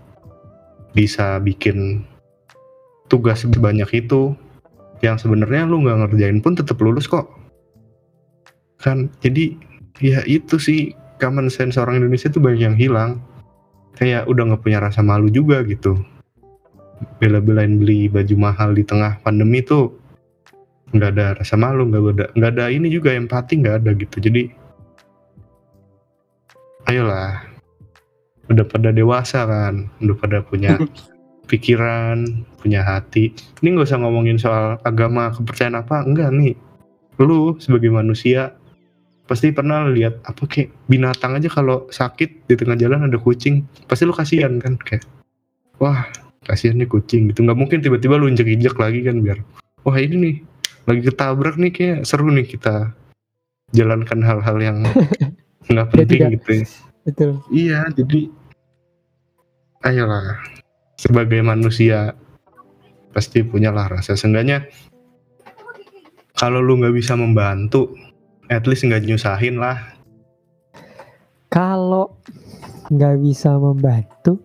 [0.92, 2.02] bisa bikin
[3.06, 4.34] tugas sebanyak itu
[5.05, 7.28] yang sebenarnya lu nggak ngerjain pun tetap lulus kok.
[8.80, 9.12] Kan?
[9.20, 9.57] Jadi
[10.01, 13.20] ya itu sih common sense orang Indonesia tuh banyak yang hilang.
[13.97, 15.97] Kayak udah nggak punya rasa malu juga gitu.
[17.20, 19.92] Bela-belain beli baju mahal di tengah pandemi tuh
[20.94, 24.16] nggak ada rasa malu nggak ada nggak ada ini juga empati nggak ada gitu.
[24.20, 24.42] Jadi
[26.88, 27.44] ayolah.
[28.47, 30.78] Udah pada dewasa kan udah pada punya
[31.47, 32.26] pikiran
[32.61, 33.32] punya hati
[33.62, 36.55] ini nggak usah ngomongin soal agama kepercayaan apa enggak nih
[37.22, 38.53] lu sebagai manusia
[39.26, 44.07] pasti pernah lihat apa kayak binatang aja kalau sakit di tengah jalan ada kucing pasti
[44.07, 45.03] lu kasihan kan kayak
[45.82, 46.07] wah
[46.47, 49.42] kasihan nih kucing gitu nggak mungkin tiba-tiba lu injek-injek lagi kan biar
[49.82, 50.36] wah ini nih
[50.86, 52.94] lagi ketabrak nih kayak seru nih kita
[53.74, 54.78] jalankan hal-hal yang
[55.70, 56.64] nggak penting gitu ya.
[57.07, 57.30] Betul.
[57.55, 58.30] Iya, jadi
[59.86, 60.42] ayolah
[60.97, 62.16] sebagai manusia
[63.12, 64.68] pasti punyalah rasa seenggaknya
[66.36, 67.97] kalau lu nggak bisa membantu,
[68.53, 69.80] at least nggak nyusahin lah.
[71.49, 72.20] Kalau
[72.92, 74.36] nggak bisa membantu,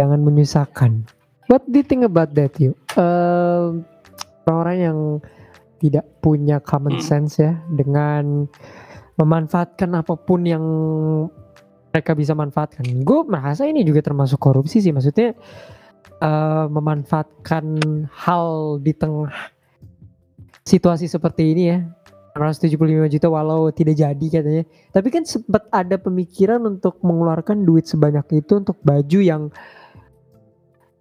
[0.00, 1.04] jangan menyusahkan.
[1.52, 2.72] What do you think about that, you?
[2.96, 3.84] Uh,
[4.48, 4.98] orang-orang yang
[5.84, 7.04] tidak punya common Hmm.
[7.04, 8.48] sense ya dengan
[9.20, 10.64] memanfaatkan apa pun yang
[11.94, 12.82] mereka bisa manfaatkan.
[13.06, 15.38] Gue merasa ini juga termasuk korupsi sih, maksudnya
[16.18, 17.78] eh, memanfaatkan
[18.10, 19.30] hal di tengah
[20.66, 21.78] situasi seperti ini ya.
[22.34, 24.66] 175 juta walau tidak jadi katanya.
[24.90, 29.54] Tapi kan sempat ada pemikiran untuk mengeluarkan duit sebanyak itu untuk baju yang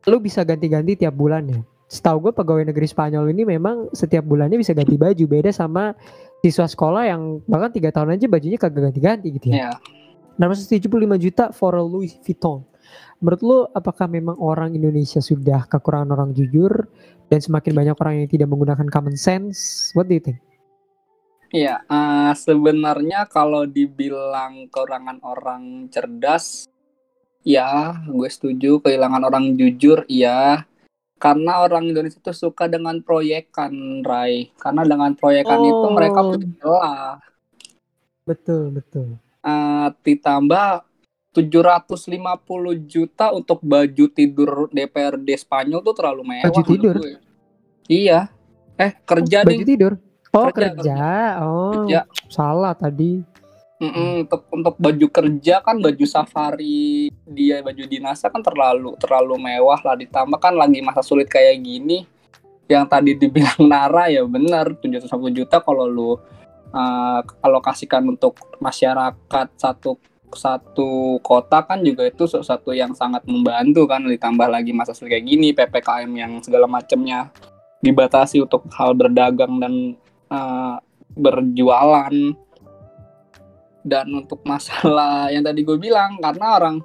[0.06, 1.66] lu bisa ganti-ganti tiap bulannya.
[1.90, 5.98] Setahu gue pegawai negeri Spanyol ini memang setiap bulannya bisa ganti baju beda sama
[6.46, 9.74] siswa sekolah yang bahkan tiga tahun aja bajunya kagak ganti-ganti gitu ya.
[9.74, 10.03] Ya.
[10.38, 12.66] 675 juta for Louis Vuitton.
[13.24, 16.92] Menurut lu apakah memang orang Indonesia sudah kekurangan orang jujur
[17.32, 19.90] dan semakin banyak orang yang tidak menggunakan common sense?
[19.96, 20.44] What do you think?
[21.54, 26.66] Iya, eh, sebenarnya kalau dibilang kekurangan orang cerdas,
[27.46, 28.82] ya gue setuju.
[28.82, 30.66] Kehilangan orang jujur, iya.
[31.22, 34.52] Karena orang Indonesia itu suka dengan proyekan, Rai.
[34.60, 36.36] Karena dengan proyekan itu mereka Oh.
[36.36, 37.16] punya celah.
[38.28, 39.08] Betul, betul.
[39.44, 40.88] Eh, ditambah
[41.34, 46.48] 750 juta untuk baju tidur DPRD Spanyol tuh terlalu mewah.
[46.48, 46.96] Baju tidur?
[46.96, 47.14] gue.
[47.86, 48.32] Iya.
[48.76, 49.68] Eh, kerja Baju ding.
[49.68, 49.94] tidur.
[50.34, 50.96] Oh, Kerja, kerja.
[51.46, 52.10] Oh, Kerja.
[52.26, 53.22] salah tadi.
[53.78, 59.76] Mm-mm, untuk untuk baju kerja kan baju safari dia baju dinasnya kan terlalu terlalu mewah
[59.84, 62.08] lah ditambah kan lagi masa sulit kayak gini
[62.72, 65.04] yang tadi dibilang Nara ya benar 750
[65.36, 66.16] juta kalau lu
[66.74, 69.96] uh, alokasikan untuk masyarakat satu
[70.34, 75.54] satu kota kan juga itu sesuatu yang sangat membantu kan ditambah lagi masa kayak gini
[75.54, 77.30] ppkm yang segala macamnya
[77.84, 80.00] dibatasi untuk hal berdagang dan
[80.32, 80.80] uh,
[81.14, 82.16] berjualan.
[83.84, 86.78] Dan untuk masalah yang tadi gue bilang karena orang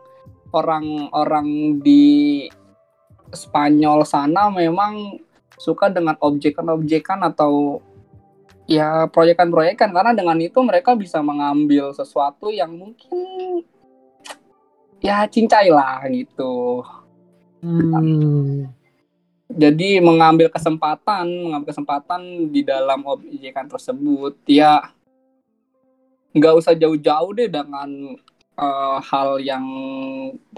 [0.51, 2.45] orang orang di
[3.28, 5.20] Spanyol sana memang
[5.61, 7.78] suka dengan objekan-objekan atau
[8.69, 13.64] ya proyekan-proyekan karena dengan itu mereka bisa mengambil sesuatu yang mungkin
[15.01, 16.85] ya cincai lah gitu
[17.59, 18.71] Hmm.
[19.51, 24.95] jadi mengambil kesempatan mengambil kesempatan di dalam objekan tersebut ya
[26.31, 28.14] nggak usah jauh-jauh deh dengan
[28.55, 29.66] eh, hal yang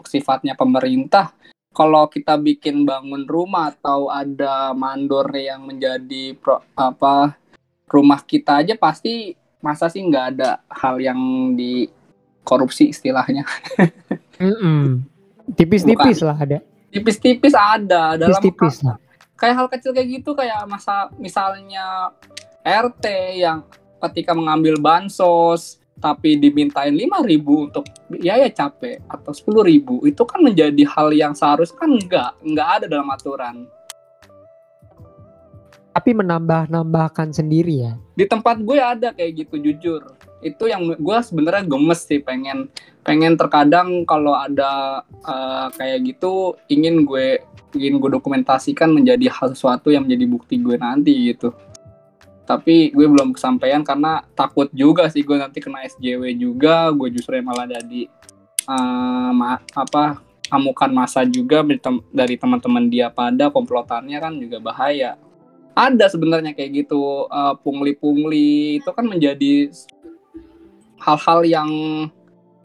[0.04, 1.32] sifatnya pemerintah
[1.72, 7.32] kalau kita bikin bangun rumah atau ada mandor yang menjadi pro- apa
[7.90, 11.18] rumah kita aja pasti masa sih nggak ada hal yang
[11.52, 11.90] di
[12.46, 13.44] korupsi istilahnya
[14.40, 15.04] Mm-mm.
[15.52, 16.58] Tipis-tipis lah ada.
[16.88, 18.96] tipis-tipis ada dalam Tipis-tipis lah.
[19.36, 22.14] kayak hal kecil kayak gitu kayak masa misalnya
[22.62, 23.04] RT
[23.36, 23.66] yang
[24.00, 27.84] ketika mengambil bansos tapi dimintain 5000 untuk
[28.16, 32.86] ya ya capek atau 10000 itu kan menjadi hal yang seharusnya kan enggak enggak ada
[32.88, 33.68] dalam aturan
[35.90, 37.92] Tapi menambah-nambahkan sendiri ya.
[38.14, 40.00] di tempat gue ada kayak gitu jujur.
[40.38, 42.70] Itu yang gue sebenarnya gemes sih pengen
[43.02, 47.42] pengen terkadang kalau ada eh, kayak gitu ingin gue
[47.74, 51.50] ingin gue dokumentasikan menjadi hal sesuatu yang menjadi bukti gue nanti gitu.
[52.46, 57.34] Tapi gue belum kesampaian karena takut juga sih gue nanti kena SJW juga gue justru
[57.34, 58.06] yang malah jadi
[58.68, 61.62] eh, ma- apa amukan masa juga
[62.10, 65.14] dari teman-teman dia pada komplotannya kan juga bahaya
[65.74, 68.82] ada sebenarnya kayak gitu eh, pungli-pungli.
[68.82, 69.70] Itu kan menjadi
[71.00, 71.70] hal-hal yang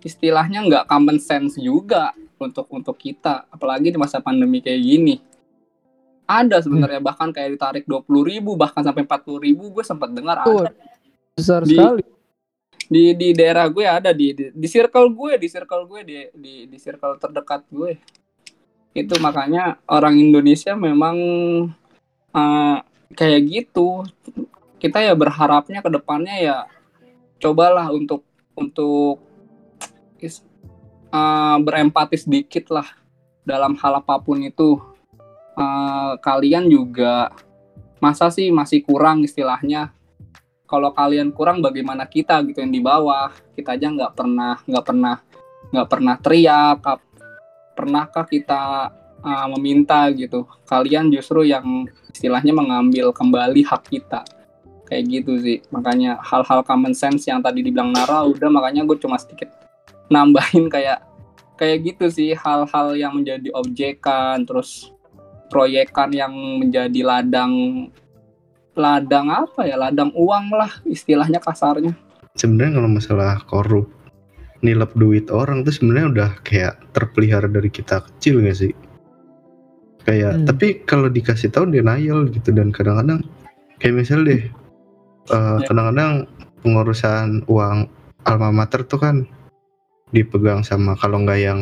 [0.06, 5.16] istilahnya nggak common sense juga untuk untuk kita apalagi di masa pandemi kayak gini.
[6.26, 10.66] Ada sebenarnya bahkan kayak ditarik 20.000 ribu bahkan sampai 40.000 ribu gue sempat dengar Tuh,
[10.66, 10.74] ada
[11.38, 12.04] besar Di- sekali.
[12.86, 16.54] di di daerah gue ada di di, di circle gue di circle gue di di
[16.66, 17.98] di circle terdekat gue.
[18.98, 21.18] Itu makanya orang Indonesia memang
[22.34, 22.78] uh,
[23.14, 24.02] kayak gitu.
[24.82, 26.58] Kita ya berharapnya ke depannya ya
[27.38, 28.26] cobalah untuk
[28.56, 29.22] untuk
[31.12, 32.88] uh, berempati sedikit lah
[33.46, 34.82] dalam hal apa pun itu.
[35.56, 37.32] Uh, kalian juga
[38.04, 39.96] masa sih masih kurang istilahnya?
[40.66, 43.32] Kalau kalian kurang bagaimana kita gitu yang di bawah?
[43.56, 45.16] Kita aja nggak pernah nggak pernah
[45.72, 46.80] nggak pernah teriak
[47.76, 48.90] pernahkah kita
[49.26, 50.46] uh, meminta gitu.
[50.70, 54.22] Kalian justru yang istilahnya mengambil kembali hak kita.
[54.86, 55.58] Kayak gitu sih.
[55.74, 59.50] Makanya hal-hal common sense yang tadi dibilang Nara udah makanya gue cuma sedikit
[60.14, 61.02] nambahin kayak
[61.58, 62.30] kayak gitu sih.
[62.38, 64.94] Hal-hal yang menjadi objekan terus
[65.50, 67.90] proyekan yang menjadi ladang
[68.78, 69.74] ladang apa ya?
[69.74, 71.98] Ladang uang lah istilahnya kasarnya.
[72.38, 73.90] Sebenarnya kalau masalah korup
[74.62, 78.74] nilep duit orang tuh sebenarnya udah kayak terpelihara dari kita kecil gak sih?
[80.06, 80.46] Kayak hmm.
[80.46, 83.26] tapi kalau dikasih tahu denial gitu dan kadang-kadang
[83.82, 84.46] kayak misal deh
[85.34, 86.30] uh, kadang-kadang
[86.62, 87.90] pengurusan uang
[88.26, 89.26] alma mater tuh kan
[90.14, 91.60] dipegang sama kalau nggak yang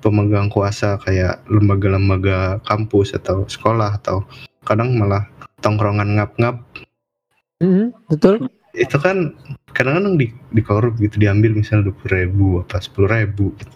[0.00, 4.24] pemegang kuasa kayak lembaga-lembaga kampus atau sekolah atau
[4.64, 5.24] kadang malah
[5.60, 6.60] tongkrongan ngap-ngap.
[7.60, 9.32] Mm -hmm, betul itu kan
[9.70, 13.74] kadang-kadang di, dikorup gitu diambil misalnya dua ribu apa sepuluh ribu gitu.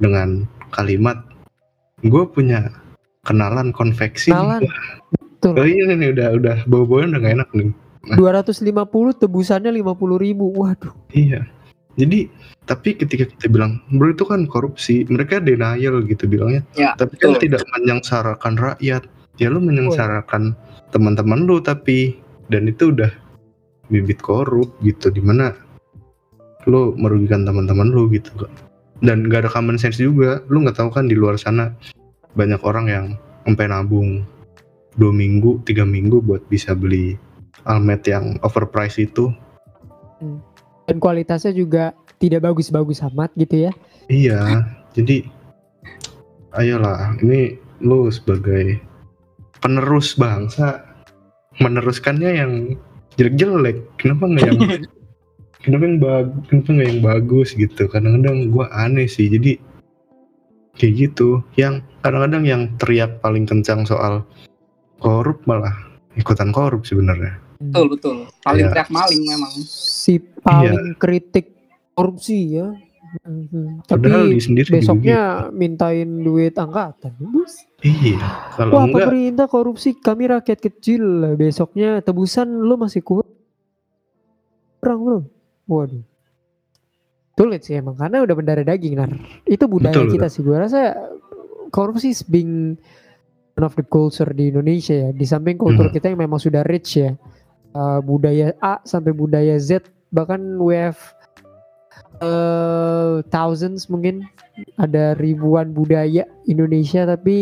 [0.00, 1.20] dengan kalimat
[2.02, 2.72] gue punya
[3.24, 4.68] kenalan konveksi kenalan.
[5.16, 5.60] Betul.
[5.60, 7.68] Oh iya nih udah udah bawa bawa udah gak enak nih.
[8.16, 10.52] Dua ratus lima puluh tebusannya lima puluh ribu.
[10.52, 10.92] Waduh.
[11.12, 11.44] Iya.
[12.00, 12.28] Jadi
[12.64, 16.64] tapi ketika kita bilang bro itu kan korupsi mereka denial gitu bilangnya.
[16.76, 17.48] Ya, tapi kan betul.
[17.48, 19.04] tidak menyengsarakan rakyat.
[19.36, 20.54] Ya lu menyengsarakan
[20.94, 22.16] teman-teman lu tapi
[22.48, 23.10] dan itu udah
[23.92, 25.52] bibit korup gitu di mana
[26.64, 28.52] lo merugikan teman-teman lo gitu kan
[29.04, 30.40] dan gak ada common sense juga.
[30.48, 31.76] Lo nggak tahu kan di luar sana
[32.34, 33.06] banyak orang yang
[33.46, 34.26] sampai nabung
[34.94, 37.18] dua minggu tiga minggu buat bisa beli
[37.66, 39.32] almet yang overpriced itu.
[40.22, 40.38] Hmm.
[40.84, 43.72] dan kualitasnya juga tidak bagus-bagus amat gitu ya.
[44.06, 45.26] Iya jadi
[46.54, 48.78] ayolah ini lo sebagai
[49.58, 50.84] penerus bangsa
[51.58, 52.52] meneruskannya yang
[53.18, 53.82] jelek-jelek.
[53.98, 54.60] Kenapa nggak yang
[55.64, 57.82] kenapa yang bagus kenapa nggak yang bagus gitu?
[57.90, 59.58] Kadang-kadang gue aneh sih jadi
[60.78, 64.26] kayak gitu yang kadang-kadang yang teriak paling kencang soal
[64.98, 65.74] korup malah
[66.18, 68.72] ikutan korup sebenarnya betul betul paling ya.
[68.74, 70.98] teriak maling memang si paling ya.
[70.98, 71.54] kritik
[71.94, 72.74] korupsi ya
[73.22, 74.10] Hmm, tapi
[74.66, 75.54] besoknya juga.
[75.54, 77.62] mintain duit angkatan, bos.
[77.78, 78.18] Iya.
[78.58, 81.22] Kalau Wah, enggak, pemerintah korupsi, kami rakyat kecil.
[81.38, 83.30] Besoknya tebusan lo masih kurang,
[84.82, 85.22] bro.
[85.70, 86.02] Waduh.
[87.34, 89.10] Sulit sih emang karena udah mendarah daging nar.
[89.42, 90.34] Itu budaya betul, kita betul.
[90.34, 90.40] sih.
[90.46, 90.80] Gua rasa
[91.74, 92.78] korupsi is being
[93.58, 95.10] one of the culture di Indonesia ya.
[95.10, 95.94] Di samping kultur hmm.
[95.98, 97.18] kita yang memang sudah rich ya.
[97.74, 100.94] Uh, budaya A sampai budaya Z bahkan we have
[102.22, 104.22] uh, thousands mungkin
[104.78, 107.34] ada ribuan budaya Indonesia tapi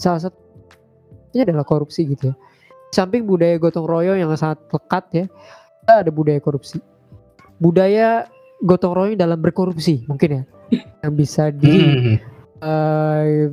[0.00, 2.34] salah satunya adalah korupsi gitu ya.
[2.90, 5.24] Samping budaya gotong royong yang sangat lekat ya,
[5.86, 6.80] ada budaya korupsi.
[7.60, 8.26] Budaya
[8.64, 10.42] gotong royong dalam berkorupsi mungkin ya,
[11.04, 12.16] yang bisa di hmm.
[12.60, 13.50] uh,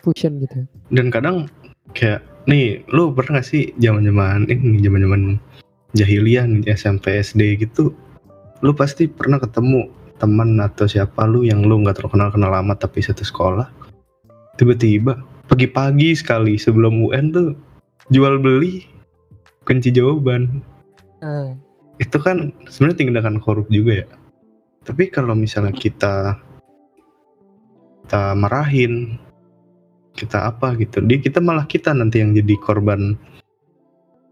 [0.00, 0.64] fusion gitu.
[0.92, 1.50] Dan kadang
[1.96, 5.40] kayak nih, lu pernah gak sih zaman-zaman ini zaman-zaman
[5.96, 7.96] jahiliyah nih SMP SD gitu
[8.64, 13.04] lu pasti pernah ketemu teman atau siapa lu yang lu nggak terkenal kenal lama tapi
[13.04, 13.68] satu sekolah
[14.56, 17.48] tiba-tiba pagi-pagi sekali sebelum UN tuh
[18.08, 18.88] jual beli
[19.68, 20.64] kunci jawaban
[21.20, 21.60] hmm.
[22.00, 24.08] itu kan sebenarnya tindakan korup juga ya
[24.86, 26.38] tapi kalau misalnya kita
[28.06, 29.18] kita marahin
[30.14, 33.18] kita apa gitu dia kita malah kita nanti yang jadi korban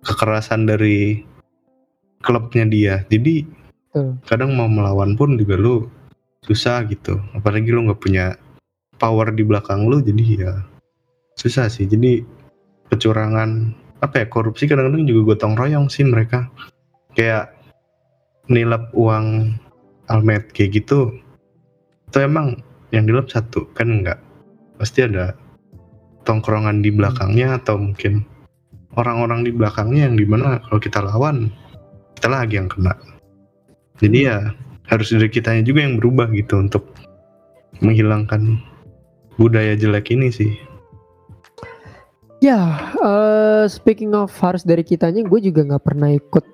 [0.06, 1.26] kekerasan dari
[2.22, 3.44] klubnya dia jadi
[3.94, 4.18] Betul.
[4.26, 5.86] Kadang mau melawan pun juga lu
[6.42, 7.14] susah gitu.
[7.30, 8.34] Apalagi lu nggak punya
[8.98, 10.52] power di belakang lu jadi ya
[11.38, 11.86] susah sih.
[11.86, 12.26] Jadi
[12.90, 13.70] kecurangan
[14.02, 16.50] apa ya korupsi kadang-kadang juga gotong royong sih mereka.
[17.14, 17.54] Kayak
[18.50, 19.54] nilap uang
[20.12, 21.12] almet kayak gitu.
[22.10, 24.20] Itu emang yang dilap satu kan enggak.
[24.78, 25.34] Pasti ada
[26.24, 28.24] tongkrongan di belakangnya atau mungkin
[28.96, 31.52] orang-orang di belakangnya yang di mana kalau kita lawan
[32.18, 32.96] kita lagi yang kena
[34.00, 34.38] jadi ya
[34.88, 36.88] harus dari kitanya juga yang berubah gitu untuk
[37.82, 38.58] menghilangkan
[39.36, 40.52] budaya jelek ini sih
[42.40, 46.44] ya uh, speaking of harus dari kitanya gue juga nggak pernah ikut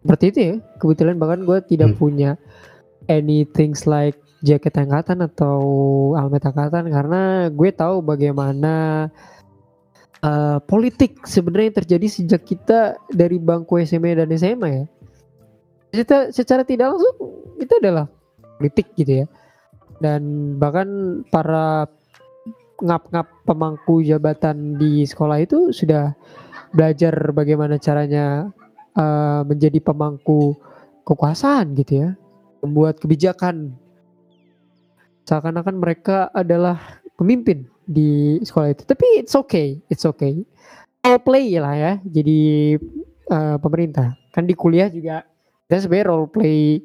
[0.00, 1.98] seperti itu ya kebetulan bahkan gue tidak hmm.
[2.00, 2.30] punya
[3.08, 5.60] any things like jaket angkatan atau
[6.16, 9.08] helmet angkatan karena gue tahu bagaimana
[10.24, 14.84] uh, politik sebenarnya yang terjadi sejak kita dari bangku SMA dan SMA ya.
[15.90, 17.16] Kita secara tidak langsung
[17.58, 18.06] itu adalah
[18.56, 19.26] politik gitu ya.
[20.00, 21.84] Dan bahkan para
[22.80, 26.16] ngap-ngap pemangku jabatan di sekolah itu sudah
[26.72, 28.48] belajar bagaimana caranya
[29.00, 30.60] uh, menjadi pemangku
[31.08, 32.08] kekuasaan gitu ya,
[32.60, 33.72] membuat kebijakan
[35.24, 38.82] seakan-akan mereka adalah pemimpin di sekolah itu.
[38.84, 40.44] Tapi it's okay, it's okay.
[41.00, 42.76] Role play lah ya, jadi
[43.32, 44.20] uh, pemerintah.
[44.36, 45.24] Kan di kuliah juga
[45.66, 46.84] kita sebenarnya role play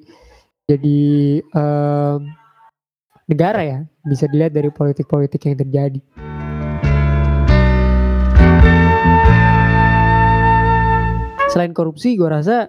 [0.66, 1.02] jadi
[1.54, 2.18] uh,
[3.30, 6.00] negara ya, bisa dilihat dari politik-politik yang terjadi.
[11.56, 12.68] Selain korupsi, gue rasa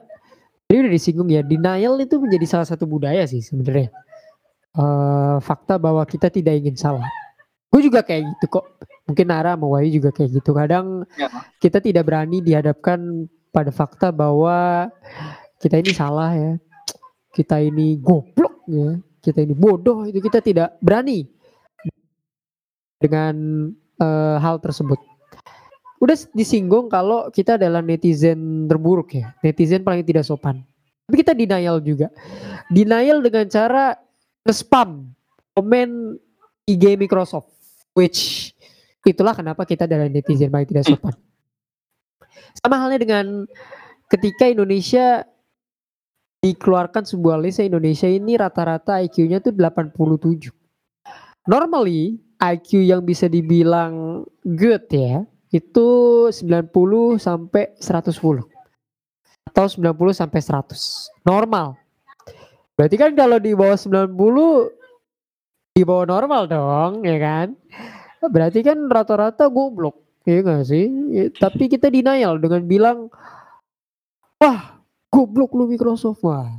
[0.71, 3.91] ini udah disinggung ya, denial itu menjadi salah satu budaya sih sebenarnya.
[4.79, 7.11] Uh, fakta bahwa kita tidak ingin salah.
[7.75, 8.79] Gue juga kayak gitu kok.
[9.11, 10.55] Mungkin Nara mau Wahyu juga kayak gitu.
[10.55, 11.27] Kadang ya.
[11.59, 14.87] kita tidak berani dihadapkan pada fakta bahwa
[15.59, 16.55] kita ini salah ya.
[17.35, 21.27] Kita ini goblok ya kita ini bodoh itu kita tidak berani
[23.03, 23.35] dengan
[23.99, 25.03] uh, hal tersebut.
[25.97, 30.61] Udah disinggung kalau kita adalah netizen terburuk ya, netizen paling tidak sopan.
[31.09, 32.13] Tapi kita denial juga.
[32.69, 33.97] Denial dengan cara
[34.45, 35.09] nge-spam
[35.57, 36.19] komen
[36.69, 37.49] IG Microsoft,
[37.97, 38.53] which
[39.07, 41.15] itulah kenapa kita adalah netizen paling tidak sopan.
[42.61, 43.27] Sama halnya dengan
[44.13, 45.25] ketika Indonesia
[46.45, 50.53] dikeluarkan sebuah list Indonesia ini rata-rata IQ-nya tuh 87.
[51.49, 55.25] Normally IQ yang bisa dibilang good ya
[55.55, 55.89] itu
[56.33, 58.43] 90 sampai 110
[59.47, 61.79] atau 90 sampai 100 normal.
[62.77, 64.13] Berarti kan kalau di bawah 90
[65.77, 67.49] di bawah normal dong ya kan?
[68.27, 70.91] Berarti kan rata-rata goblok ya gak sih?
[71.15, 72.99] Ya, tapi kita denial dengan bilang
[74.43, 76.51] wah goblok lu Microsoft wah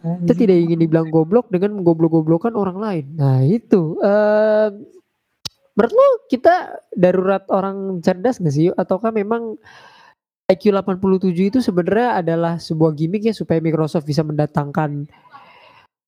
[0.00, 3.04] kita tidak ingin dibilang goblok dengan menggoblok-goblokan orang lain.
[3.20, 4.72] Nah itu, uh,
[5.76, 8.70] menurut lo kita darurat orang cerdas gak sih?
[8.74, 9.58] Ataukah memang
[10.50, 15.06] IQ 87 itu sebenarnya adalah sebuah gimmick ya supaya Microsoft bisa mendatangkan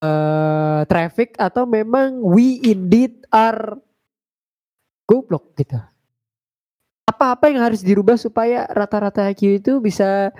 [0.02, 3.78] uh, traffic atau memang we indeed are
[5.06, 5.78] goblok gitu?
[7.22, 10.34] apa-apa yang harus dirubah supaya rata-rata IQ itu bisa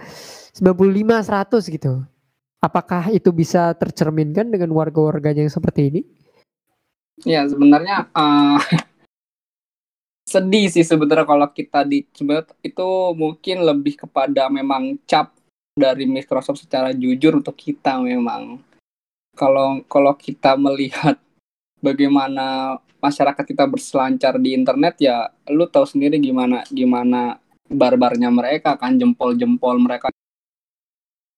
[0.57, 2.03] 95 100 gitu.
[2.59, 6.01] Apakah itu bisa tercerminkan dengan warga-warganya yang seperti ini?
[7.23, 8.59] Ya, sebenarnya uh,
[10.33, 12.09] sedih sih sebenarnya kalau kita di
[12.65, 15.37] itu mungkin lebih kepada memang cap
[15.77, 18.61] dari Microsoft secara jujur untuk kita memang.
[19.37, 21.21] Kalau kalau kita melihat
[21.85, 28.95] bagaimana masyarakat kita berselancar di internet ya lu tahu sendiri gimana gimana barbarnya mereka kan
[28.95, 30.07] jempol-jempol mereka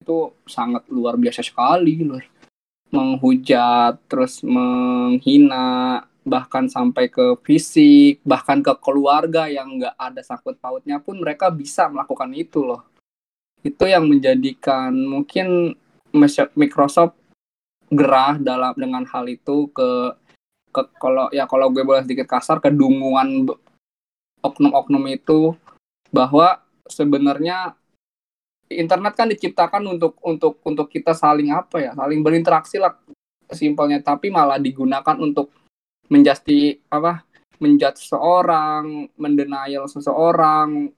[0.04, 2.28] itu sangat luar biasa sekali luar
[2.92, 10.96] menghujat terus menghina bahkan sampai ke fisik bahkan ke keluarga yang nggak ada sangkut pautnya
[10.96, 12.82] pun mereka bisa melakukan itu loh.
[13.60, 15.76] Itu yang menjadikan mungkin
[16.56, 17.16] Microsoft
[17.92, 20.16] gerah dalam dengan hal itu ke
[20.74, 23.46] ke kalau ya kalau gue boleh sedikit kasar kedunguan
[24.42, 25.54] oknum-oknum itu
[26.10, 26.58] bahwa
[26.90, 27.78] sebenarnya
[28.68, 32.96] internet kan diciptakan untuk untuk untuk kita saling apa ya saling berinteraksi lah
[33.52, 34.00] simpelnya.
[34.00, 35.52] Tapi malah digunakan untuk
[36.08, 37.24] menjasti apa
[37.62, 40.90] menjat seseorang mendenial seseorang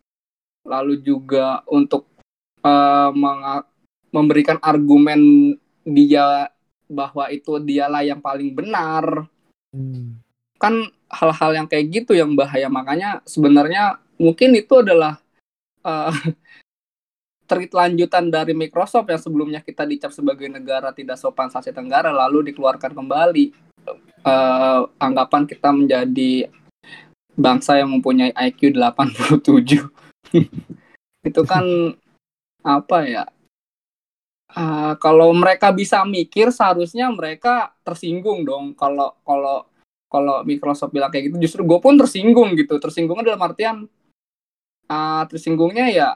[0.67, 2.11] lalu juga untuk
[2.67, 3.15] uh,
[4.11, 5.55] memberikan argumen
[5.87, 6.51] dia
[6.91, 9.27] bahwa itu dialah yang paling benar.
[9.71, 10.19] Hmm.
[10.59, 12.67] Kan hal-hal yang kayak gitu yang bahaya.
[12.67, 15.23] Makanya sebenarnya mungkin itu adalah
[15.87, 16.11] uh,
[17.47, 22.51] terit lanjutan dari Microsoft yang sebelumnya kita dicap sebagai negara tidak sopan Asia Tenggara lalu
[22.51, 23.66] dikeluarkan kembali
[24.26, 26.51] uh, anggapan kita menjadi
[27.37, 29.87] bangsa yang mempunyai IQ 87
[31.28, 31.64] itu kan
[32.66, 33.24] apa ya?
[34.57, 38.72] Uh, kalau mereka bisa mikir seharusnya mereka tersinggung dong.
[38.72, 39.68] Kalau kalau
[40.07, 42.78] kalau Microsoft bilang kayak gitu justru gue pun tersinggung gitu.
[42.80, 43.76] Tersinggungnya dalam artian
[44.91, 46.09] uh, tersinggungnya ya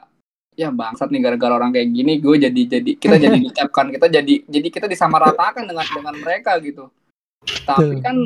[0.51, 4.33] ya bangsat nih gara-gara orang kayak gini gue jadi jadi kita jadi dicapkan kita jadi
[4.51, 6.91] jadi kita disamaratakan dengan dengan mereka gitu
[7.41, 8.17] tapi kan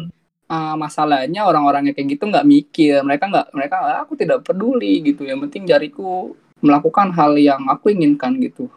[0.52, 3.00] uh, masalahnya orang-orangnya kayak gitu nggak mikir.
[3.02, 5.24] Mereka nggak mereka ah, aku tidak peduli gitu.
[5.24, 8.68] Yang penting jariku melakukan hal yang aku inginkan gitu.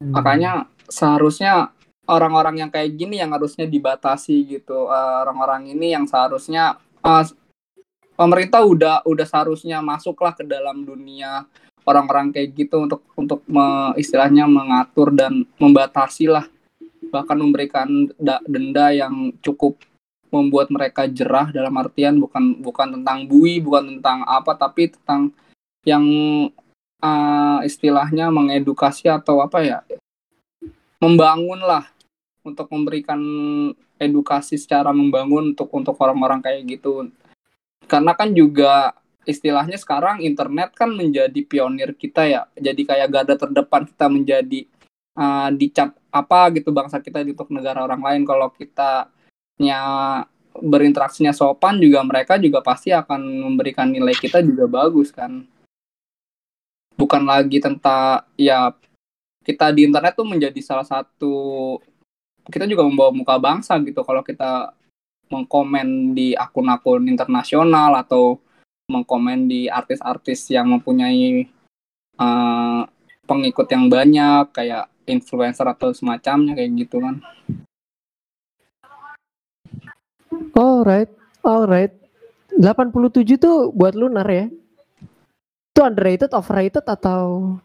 [0.00, 0.12] Hmm.
[0.14, 1.72] Makanya seharusnya
[2.04, 4.88] orang-orang yang kayak gini yang harusnya dibatasi gitu.
[4.88, 7.24] Uh, orang-orang ini yang seharusnya uh,
[8.14, 11.44] pemerintah udah udah seharusnya masuklah ke dalam dunia
[11.84, 16.48] orang-orang kayak gitu untuk untuk me, istilahnya mengatur dan membatasi lah
[17.14, 18.10] bahkan memberikan
[18.50, 19.78] denda yang cukup
[20.34, 25.30] membuat mereka jerah dalam artian bukan bukan tentang bui bukan tentang apa tapi tentang
[25.86, 26.02] yang
[26.98, 29.78] uh, istilahnya mengedukasi atau apa ya
[30.98, 31.86] membangun lah
[32.42, 33.20] untuk memberikan
[34.00, 37.08] edukasi secara membangun untuk untuk orang-orang kayak gitu.
[37.88, 42.42] Karena kan juga istilahnya sekarang internet kan menjadi pionir kita ya.
[42.56, 44.60] Jadi kayak garda terdepan kita menjadi
[45.18, 48.22] uh, dicap apa gitu bangsa kita untuk negara orang lain.
[48.26, 49.10] Kalau kita
[49.58, 49.80] nya
[50.54, 55.42] berinteraksinya sopan juga mereka juga pasti akan memberikan nilai kita juga bagus kan.
[56.94, 58.70] Bukan lagi tentang ya
[59.42, 61.34] kita di internet tuh menjadi salah satu
[62.46, 64.06] kita juga membawa muka bangsa gitu.
[64.06, 64.74] Kalau kita
[65.32, 68.38] mengkomen di akun-akun internasional atau
[68.86, 71.48] mengkomen di artis-artis yang mempunyai
[72.20, 72.84] uh,
[73.24, 77.20] pengikut yang banyak kayak influencer atau semacamnya kayak gitu kan.
[80.54, 81.10] Alright,
[81.42, 81.92] alright.
[82.54, 84.46] 87 tuh buat lunar ya?
[85.74, 87.58] Itu underrated, overrated atau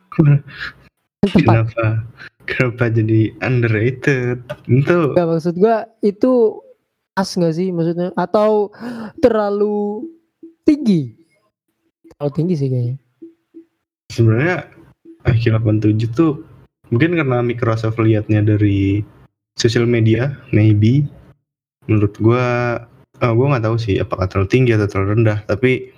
[1.22, 2.02] Kenapa?
[2.50, 4.42] Kenapa jadi underrated?
[4.66, 6.64] Itu Gak maksud gua itu
[7.14, 8.74] pas gak sih maksudnya atau
[9.22, 10.10] terlalu
[10.66, 11.14] tinggi?
[12.16, 12.98] Terlalu tinggi sih kayaknya.
[14.10, 14.56] Sebenarnya
[15.30, 16.49] IQ 87 tuh
[16.90, 19.02] mungkin karena Microsoft liatnya dari
[19.58, 21.06] sosial media, maybe.
[21.90, 22.46] Menurut gua,
[23.24, 25.90] oh, gua nggak tahu sih apakah terlalu tinggi atau terlalu rendah, tapi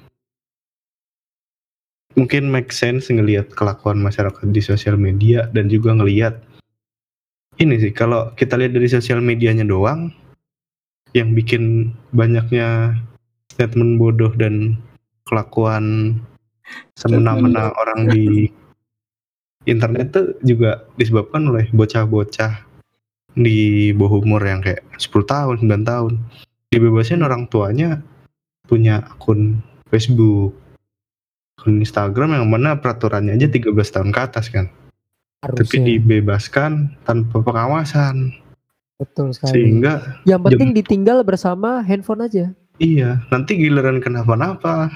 [2.16, 6.44] mungkin make sense ngelihat kelakuan masyarakat di sosial media dan juga ngelihat
[7.60, 10.12] ini sih kalau kita lihat dari sosial medianya doang
[11.16, 12.96] yang bikin banyaknya
[13.52, 14.80] statement bodoh dan
[15.28, 16.16] kelakuan
[16.96, 18.48] semena-mena orang di
[19.66, 22.66] internet tuh juga disebabkan oleh bocah-bocah
[23.38, 26.14] di bawah umur yang kayak 10 tahun, 9 tahun.
[26.72, 27.99] Dibebasin orang tuanya
[28.66, 29.59] punya akun
[29.91, 30.55] Facebook,
[31.59, 34.72] akun Instagram yang mana peraturannya aja 13 tahun ke atas kan.
[35.43, 35.68] Harusnya.
[35.68, 36.72] Tapi dibebaskan
[37.03, 38.32] tanpa pengawasan.
[39.01, 39.51] Betul sekali.
[39.57, 42.45] Sehingga yang penting ditinggal bersama handphone aja.
[42.82, 44.89] iya, nanti giliran kenapa-napa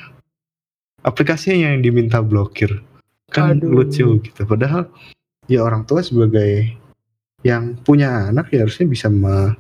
[1.06, 2.82] aplikasinya yang diminta blokir.
[3.32, 3.82] Kan Aduh.
[3.84, 4.42] lucu gitu.
[4.46, 4.90] Padahal
[5.50, 6.74] ya orang tua sebagai
[7.46, 9.54] yang punya anak ya harusnya bisa me-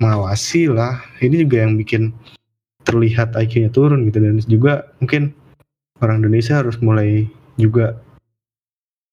[0.00, 1.00] mengawasi lah.
[1.20, 2.12] Ini juga yang bikin
[2.84, 5.36] terlihat IQ-nya turun gitu dan juga mungkin
[6.00, 7.28] orang Indonesia harus mulai
[7.60, 8.00] juga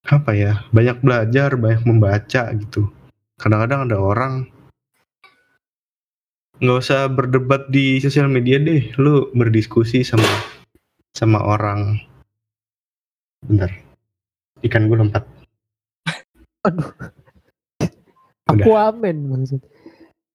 [0.08, 2.88] apa ya banyak belajar banyak membaca gitu
[3.36, 4.32] kadang-kadang ada orang
[6.58, 10.26] nggak usah berdebat di sosial media deh lu berdiskusi sama
[11.12, 12.00] sama orang
[13.44, 13.70] bentar.
[14.64, 15.24] Ikan gue lompat.
[16.66, 16.90] Aduh.
[18.48, 18.64] Udah.
[18.64, 19.60] Aku amen maksud.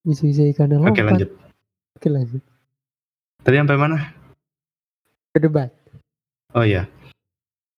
[0.06, 1.30] Bisa-bisa ikan oke lanjut.
[1.98, 2.44] Oke lanjut.
[3.44, 3.98] tadi sampai mana?
[5.36, 5.74] Berdebat.
[6.56, 6.88] oh ya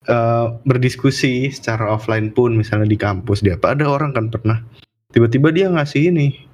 [0.06, 3.74] Eh, berdiskusi secara offline pun misalnya di kampus dia apa?
[3.74, 4.62] Ada orang kan pernah.
[5.10, 6.46] Tiba-tiba dia ngasih ini.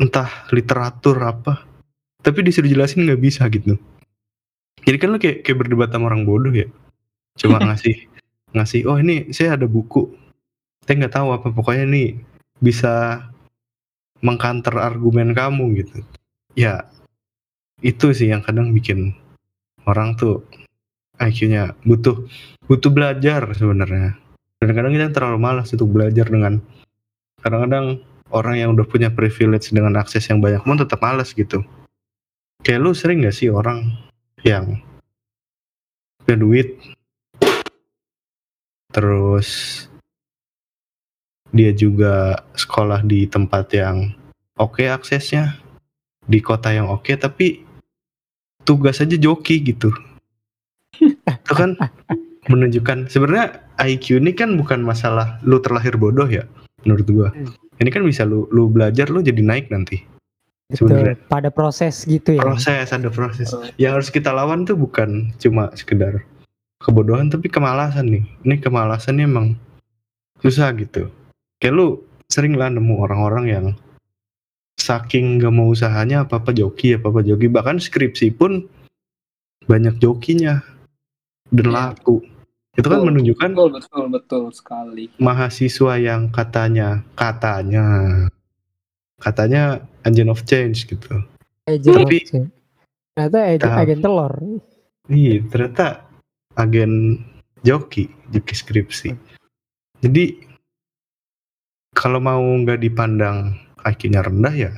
[0.00, 1.68] Entah literatur apa.
[2.24, 3.76] Tapi disuruh jelasin nggak bisa gitu.
[4.88, 6.64] Jadi kan lu kayak kayak berdebat sama orang bodoh ya
[7.36, 8.08] cuma ngasih
[8.56, 10.08] ngasih oh ini saya ada buku
[10.84, 12.08] saya nggak tahu apa pokoknya nih
[12.60, 13.24] bisa
[14.24, 16.00] mengkanter argumen kamu gitu
[16.56, 16.88] ya
[17.84, 19.12] itu sih yang kadang bikin
[19.84, 20.40] orang tuh
[21.20, 22.24] IQ-nya butuh
[22.68, 24.16] butuh belajar sebenarnya.
[24.60, 26.60] Dan kadang kita terlalu malas untuk belajar dengan
[27.40, 28.00] kadang-kadang
[28.32, 31.62] orang yang udah punya privilege dengan akses yang banyak pun tetap malas gitu.
[32.64, 33.94] Kayak lu sering gak sih orang
[34.42, 34.80] yang
[36.24, 36.68] punya duit
[38.96, 39.48] terus
[41.52, 44.16] dia juga sekolah di tempat yang
[44.56, 45.60] oke aksesnya
[46.24, 47.60] di kota yang oke tapi
[48.64, 49.92] tugas aja joki gitu
[50.96, 51.76] itu kan
[52.48, 56.48] menunjukkan sebenarnya IQ ini kan bukan masalah lu terlahir bodoh ya
[56.88, 57.52] menurut gua Hmm.
[57.84, 60.00] ini kan bisa lu lu belajar lu jadi naik nanti.
[60.72, 61.14] Sebenarnya.
[61.30, 62.42] Pada proses gitu ya.
[62.42, 66.26] proses ada proses yang harus kita lawan tuh bukan cuma sekedar
[66.80, 69.46] kebodohan tapi kemalasan nih ini kemalasannya emang
[70.40, 71.08] susah gitu
[71.58, 71.86] kayak lu
[72.28, 73.66] sering lah nemu orang-orang yang
[74.76, 78.68] saking gak mau usahanya apa apa joki apa apa joki bahkan skripsi pun
[79.64, 80.60] banyak jokinya
[81.50, 82.22] dan laku
[82.76, 83.08] Itu kan Betul.
[83.08, 85.08] menunjukkan Betul, betul, betul sekali.
[85.16, 87.84] mahasiswa yang katanya katanya
[89.16, 91.24] katanya agent of change gitu.
[91.64, 92.52] Agent of Tapi- change.
[93.16, 94.32] Ternyata agen, Tapi- agen telur.
[95.08, 96.04] Iya, ternyata
[96.56, 97.22] agen
[97.62, 99.10] joki, joki skripsi.
[100.00, 100.24] Jadi
[101.96, 104.72] kalau mau nggak dipandang IQ-nya rendah ya,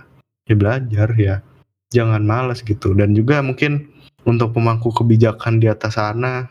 [0.46, 1.42] ya belajar ya.
[1.88, 2.92] Jangan malas gitu.
[2.92, 3.88] Dan juga mungkin
[4.28, 6.46] untuk pemangku kebijakan di atas sana,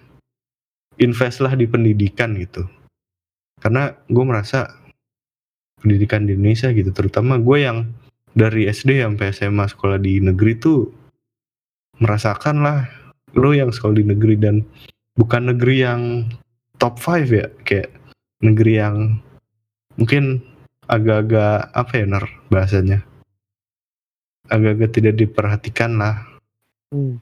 [0.98, 2.66] investlah di pendidikan gitu.
[3.62, 4.74] Karena gue merasa
[5.78, 7.86] pendidikan di Indonesia gitu, terutama gue yang
[8.34, 10.90] dari SD sampai SMA sekolah di negeri tuh
[11.98, 12.86] merasakan lah
[13.34, 14.62] lo yang sekolah di negeri dan
[15.18, 16.02] bukan negeri yang
[16.78, 17.90] top 5 ya kayak
[18.46, 18.96] negeri yang
[19.98, 20.46] mungkin
[20.86, 23.00] agak-agak apa ya ner bahasanya?
[24.48, 26.24] Agak-agak tidak diperhatikan lah.
[26.88, 27.20] Hmm.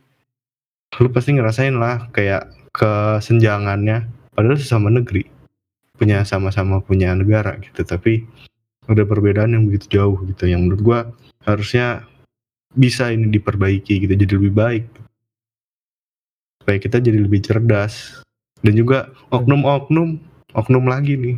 [0.95, 4.07] lu pasti ngerasain lah kayak kesenjangannya.
[4.31, 5.27] Padahal sesama negeri
[5.95, 8.27] punya sama-sama punya negara gitu tapi
[8.87, 10.47] ada perbedaan yang begitu jauh gitu.
[10.47, 10.99] Yang menurut gua
[11.43, 12.05] harusnya
[12.75, 14.83] bisa ini diperbaiki gitu jadi lebih baik
[16.65, 18.25] supaya kita jadi lebih cerdas.
[18.65, 20.17] Dan juga oknum-oknum
[20.57, 21.37] oknum lagi nih.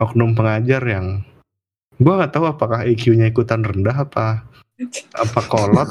[0.00, 1.20] Oknum pengajar yang
[2.00, 4.48] gua nggak tahu apakah IQ-nya ikutan rendah apa
[5.20, 5.84] apa kolot.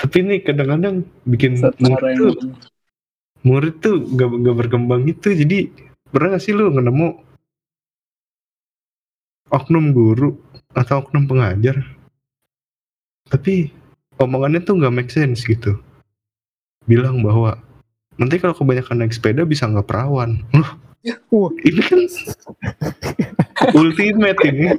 [0.00, 2.32] Tapi ini kadang-kadang bikin Setara murid yang tuh
[3.44, 5.36] murid tuh gak, gak berkembang gitu.
[5.36, 5.68] Jadi
[6.08, 7.08] pernah gak sih lu nemu
[9.52, 10.40] oknum guru
[10.72, 11.84] atau oknum pengajar?
[13.28, 13.68] Tapi
[14.16, 15.76] omongannya tuh gak make sense gitu
[16.88, 17.60] bilang bahwa
[18.18, 20.42] nanti kalau kebanyakan naik sepeda bisa nggak perawan.
[20.56, 20.72] Loh.
[21.30, 21.52] Wah.
[21.62, 22.00] ini kan
[23.78, 24.74] ultimate ini.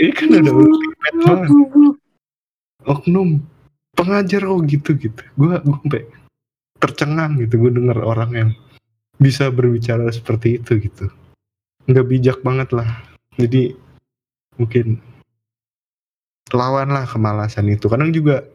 [0.00, 1.50] Ini kan udah ultimate banget.
[2.88, 3.44] oknum
[3.92, 6.02] pengajar kok gitu gitu gue gue sampai
[6.80, 8.50] tercengang gitu gue denger orang yang
[9.18, 11.10] bisa berbicara seperti itu gitu.
[11.90, 12.86] Nggak bijak banget lah.
[13.34, 13.74] Jadi
[14.56, 15.02] mungkin
[16.54, 17.90] lawanlah kemalasan itu.
[17.90, 18.46] Kadang juga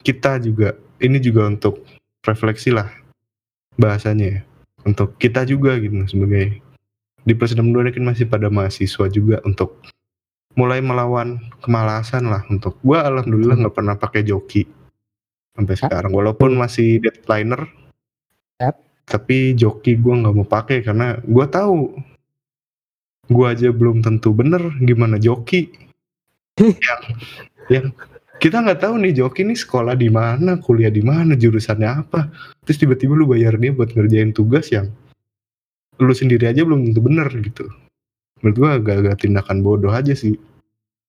[0.00, 1.84] kita juga ini juga untuk
[2.24, 2.88] refleksi lah
[3.80, 4.40] bahasanya ya.
[4.80, 6.60] Untuk kita juga gitu sebagai
[7.20, 9.76] di plus 62 ini kan masih pada mahasiswa juga untuk
[10.56, 14.64] mulai melawan kemalasan lah untuk gua alhamdulillah nggak pernah pakai joki
[15.52, 16.12] sampai sekarang.
[16.16, 17.68] Walaupun masih deadliner
[18.56, 18.80] Yap.
[19.04, 21.92] tapi joki gua nggak mau pakai karena gua tahu
[23.28, 25.68] gua aja belum tentu bener gimana joki.
[26.60, 27.02] Yang
[27.70, 27.86] yang
[28.40, 32.32] kita nggak tahu nih joki nih sekolah di mana kuliah di mana jurusannya apa.
[32.64, 34.88] Terus tiba-tiba lu bayar dia buat ngerjain tugas yang
[36.00, 37.68] lu sendiri aja belum tentu bener gitu.
[38.40, 40.40] Menurut gua agak-agak tindakan bodoh aja sih.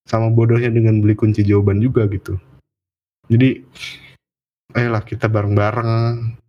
[0.04, 2.36] Sama bodohnya dengan beli kunci jawaban juga gitu.
[3.32, 3.64] Jadi
[4.76, 5.92] ayolah kita bareng-bareng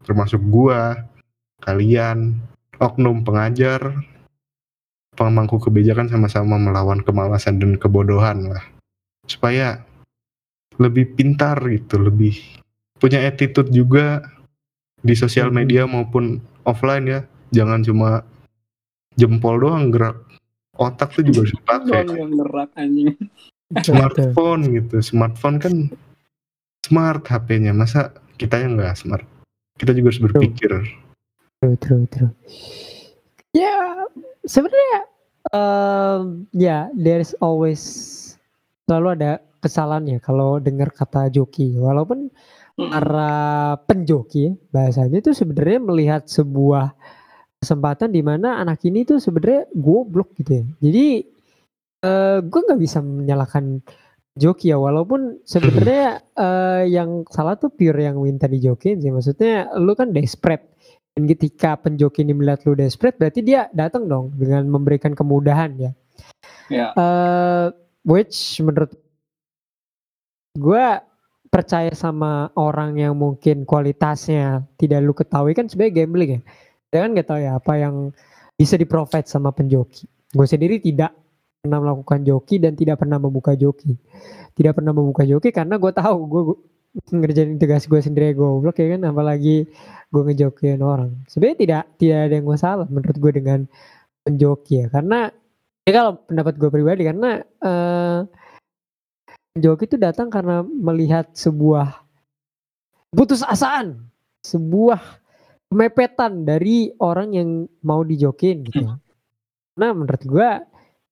[0.03, 0.99] termasuk gua
[1.63, 2.43] kalian
[2.83, 4.03] oknum pengajar
[5.15, 8.65] pemangku kebijakan sama-sama melawan kemalasan dan kebodohan lah.
[9.31, 9.87] Supaya
[10.83, 12.35] lebih pintar gitu lebih
[12.99, 14.23] punya attitude juga
[15.03, 15.55] di sosial Mhm.
[15.55, 17.21] media maupun offline ya.
[17.53, 18.23] Jangan cuma
[19.15, 20.19] jempol doang gerak
[20.79, 21.91] otak tuh juga harus dipakai.
[22.07, 23.11] Doang yang gerak anjing.
[23.73, 24.97] smartphone gitu.
[25.01, 25.75] Smartphone kan
[26.85, 29.25] smart HP-nya masa kita yang nggak smart?
[29.81, 30.71] Kita juga harus berpikir.
[31.63, 32.33] True, true, true.
[33.53, 34.05] Ya,
[34.45, 35.01] sebenarnya
[35.57, 37.81] um, ya there's always
[38.89, 39.33] selalu ada
[39.63, 41.79] kesalahan ya kalau dengar kata joki.
[41.79, 42.29] Walaupun
[42.75, 43.33] para
[43.87, 46.91] penjoki ya, bahasanya itu sebenarnya melihat sebuah
[47.63, 50.65] kesempatan di mana anak ini tuh sebenarnya goblok gitu ya.
[50.83, 51.07] Jadi
[52.03, 53.79] eh gue nggak bisa menyalahkan
[54.35, 59.93] joki ya walaupun sebenarnya eh, yang salah tuh pure yang minta dijokin sih maksudnya lu
[59.93, 60.73] kan desperate
[61.13, 65.93] dan ketika penjoki ini melihat lu desperate berarti dia datang dong dengan memberikan kemudahan ya
[66.73, 66.97] Ya.
[66.97, 67.67] eh
[68.09, 68.97] which menurut
[70.53, 70.85] gue
[71.53, 76.41] percaya sama orang yang mungkin kualitasnya tidak lu ketahui kan sebenarnya gambling ya.
[76.93, 77.95] Dia kan nggak tahu ya apa yang
[78.57, 80.09] bisa di-provide sama penjoki.
[80.33, 81.13] Gue sendiri tidak
[81.61, 83.97] pernah melakukan joki dan tidak pernah membuka joki.
[84.57, 86.43] Tidak pernah membuka joki karena gue tahu gue
[87.09, 89.69] ngerjain tugas gue sendiri goblok ya kan apalagi
[90.13, 91.17] gue ngejokiin orang.
[91.29, 93.61] Sebenarnya tidak tidak ada yang masalah menurut gue dengan
[94.25, 94.87] penjoki ya.
[94.93, 95.29] Karena
[95.85, 98.21] ya kalau pendapat gue pribadi karena eh
[99.53, 102.01] penjoki itu datang karena melihat sebuah
[103.13, 104.09] putus asaan
[104.43, 105.01] sebuah
[105.71, 107.49] kemepetan dari orang yang
[107.85, 108.89] mau dijokin gitu.
[109.79, 110.49] Nah menurut gue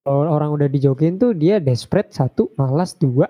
[0.04, 3.28] kalau orang udah dijokin tuh dia desperate satu malas dua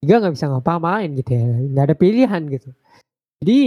[0.00, 1.44] tiga nggak bisa ngapa-ngapain gitu ya.
[1.44, 2.70] Nggak ada pilihan gitu.
[3.40, 3.60] Jadi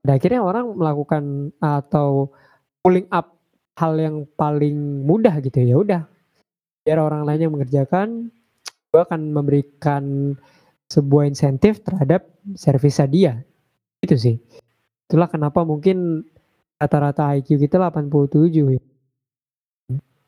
[0.00, 1.24] pada akhirnya orang melakukan
[1.60, 2.32] atau
[2.80, 3.36] pulling up
[3.76, 5.60] hal yang paling mudah gitu.
[5.60, 6.02] Ya udah
[6.84, 8.32] biar orang lain yang mengerjakan
[8.90, 10.34] gue akan memberikan
[10.90, 12.26] sebuah insentif terhadap
[12.58, 13.32] servisnya dia.
[14.02, 14.36] Itu sih.
[15.06, 16.26] Itulah kenapa mungkin
[16.80, 18.82] rata-rata IQ kita 87 ya.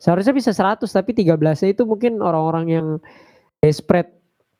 [0.02, 2.86] seharusnya bisa 100 tapi 13 nya itu mungkin orang-orang yang
[3.62, 4.10] desperate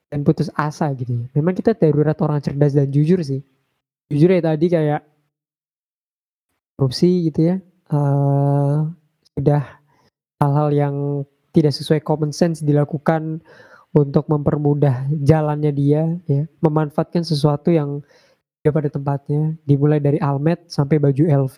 [0.09, 1.27] dan putus asa gitu.
[1.35, 3.43] Memang kita darurat orang cerdas dan jujur sih.
[4.07, 5.03] Jujur ya tadi kayak
[6.79, 7.57] korupsi gitu ya.
[7.93, 8.89] Uh,
[9.35, 9.83] sudah
[10.39, 10.95] hal-hal yang
[11.53, 13.43] tidak sesuai common sense dilakukan
[13.93, 16.49] untuk mempermudah jalannya dia ya.
[16.65, 18.01] Memanfaatkan sesuatu yang
[18.63, 21.57] tidak pada tempatnya dimulai dari almet sampai baju LV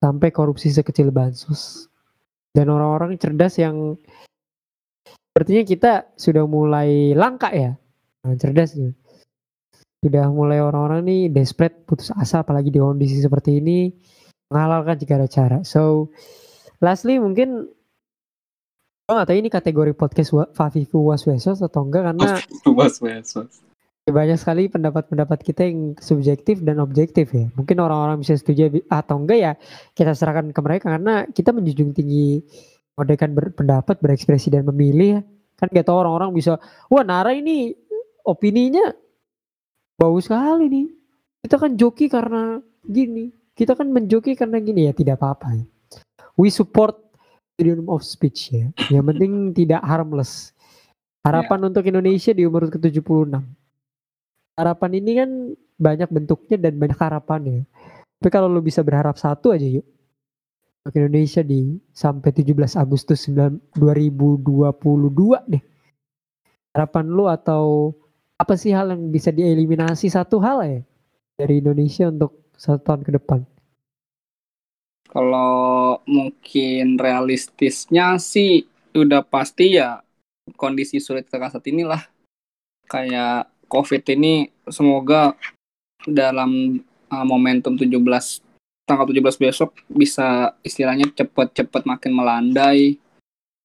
[0.00, 1.88] sampai korupsi sekecil bansos.
[2.54, 3.98] Dan orang-orang cerdas yang
[5.32, 7.74] sepertinya kita sudah mulai langka ya.
[8.22, 8.92] Nah, cerdas ya.
[10.04, 13.88] Sudah mulai orang-orang nih desperate putus asa apalagi di kondisi seperti ini
[14.52, 15.58] menghalalkan jika ada cara.
[15.64, 16.12] So
[16.84, 17.72] lastly mungkin
[19.04, 23.60] gue gak tahu ini kategori podcast Fafifu Waswesos atau enggak karena Waswesos
[24.04, 27.48] banyak sekali pendapat-pendapat kita yang subjektif dan objektif ya.
[27.56, 29.52] Mungkin orang-orang bisa setuju atau enggak ya
[29.96, 32.44] kita serahkan ke mereka karena kita menjunjung tinggi
[32.92, 35.20] kemerdekaan berpendapat, berekspresi dan memilih ya.
[35.56, 36.60] Kan gak tahu orang-orang bisa,
[36.92, 37.72] wah Nara ini
[38.28, 38.92] opininya
[39.96, 40.86] bau sekali nih.
[41.44, 43.32] Kita kan joki karena gini.
[43.56, 45.64] Kita kan menjoki karena gini ya tidak apa-apa ya.
[46.36, 47.03] We support
[47.54, 48.66] freedom of speech ya.
[48.90, 50.54] Yang penting tidak harmless.
[51.24, 51.68] Harapan yeah.
[51.72, 53.40] untuk Indonesia di umur ke-76.
[54.54, 55.30] Harapan ini kan
[55.74, 57.64] banyak bentuknya dan banyak harapannya.
[58.20, 59.86] Tapi kalau lu bisa berharap satu aja yuk.
[60.84, 63.80] Untuk Indonesia di sampai 17 Agustus 2022
[65.48, 65.64] deh.
[66.76, 67.94] Harapan lu atau
[68.36, 70.80] apa sih hal yang bisa dieliminasi satu hal ya
[71.38, 73.40] dari Indonesia untuk satu tahun ke depan?
[75.14, 78.66] Kalau mungkin realistisnya sih
[78.98, 80.02] udah pasti ya
[80.58, 82.02] kondisi sulit kita saat inilah.
[82.90, 85.38] Kayak COVID ini semoga
[86.02, 86.82] dalam
[87.14, 87.94] uh, momentum 17
[88.84, 93.00] tanggal 17 besok bisa istilahnya cepet-cepet makin melandai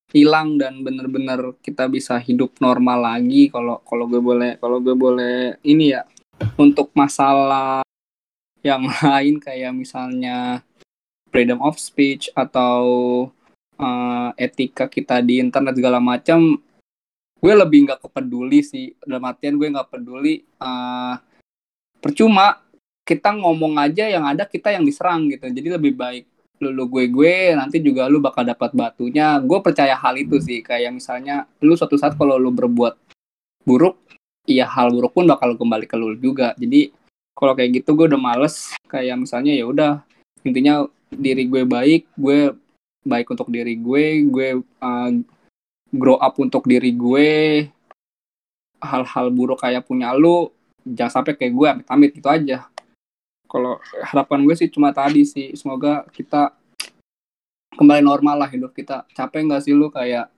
[0.10, 5.60] hilang dan bener-bener kita bisa hidup normal lagi kalau kalau gue boleh kalau gue boleh
[5.62, 6.08] ini ya
[6.58, 7.84] untuk masalah
[8.64, 10.64] yang lain kayak misalnya
[11.30, 12.82] freedom of speech atau
[13.80, 16.60] uh, etika kita di internet segala macam
[17.40, 18.92] gue lebih nggak kepeduli sih.
[19.00, 21.16] Dalam artian gue nggak peduli uh,
[22.04, 22.60] percuma
[23.08, 25.48] kita ngomong aja yang ada kita yang diserang gitu.
[25.48, 26.28] Jadi lebih baik
[26.60, 29.40] lu, lu gue gue nanti juga lu bakal dapat batunya.
[29.40, 30.60] Gue percaya hal itu sih.
[30.60, 33.00] Kayak misalnya lu suatu saat kalau lu berbuat
[33.64, 33.98] buruk
[34.50, 36.52] iya hal buruk pun bakal kembali ke lu juga.
[36.60, 36.92] Jadi
[37.34, 38.76] kalau kayak gitu gue udah males.
[38.92, 39.92] Kayak misalnya ya udah
[40.44, 42.54] intinya diri gue baik gue
[43.06, 45.12] baik untuk diri gue gue uh,
[45.90, 47.66] grow up untuk diri gue
[48.80, 50.54] hal-hal buruk kayak punya lu
[50.88, 52.66] jangan sampai kayak gue amit-amit gitu aja.
[53.50, 56.54] Kalau harapan gue sih cuma tadi sih semoga kita
[57.76, 59.04] kembali normal lah hidup kita.
[59.14, 60.30] Capek nggak sih lu kayak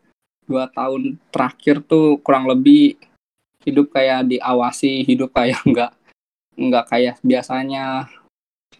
[0.47, 2.97] dua tahun terakhir tuh kurang lebih
[3.61, 5.91] hidup kayak diawasi hidup kayak nggak
[6.57, 8.09] nggak kayak biasanya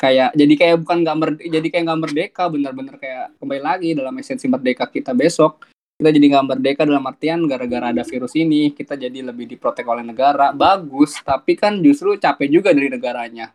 [0.02, 4.14] kayak jadi kayak bukan nggak merdeka jadi kayak nggak merdeka bener-bener kayak kembali lagi dalam
[4.18, 5.69] esensi merdeka kita besok
[6.02, 10.02] kita jadi nggak merdeka dalam artian gara-gara ada virus ini kita jadi lebih diprotek oleh
[10.02, 13.53] negara bagus tapi kan justru capek juga dari negaranya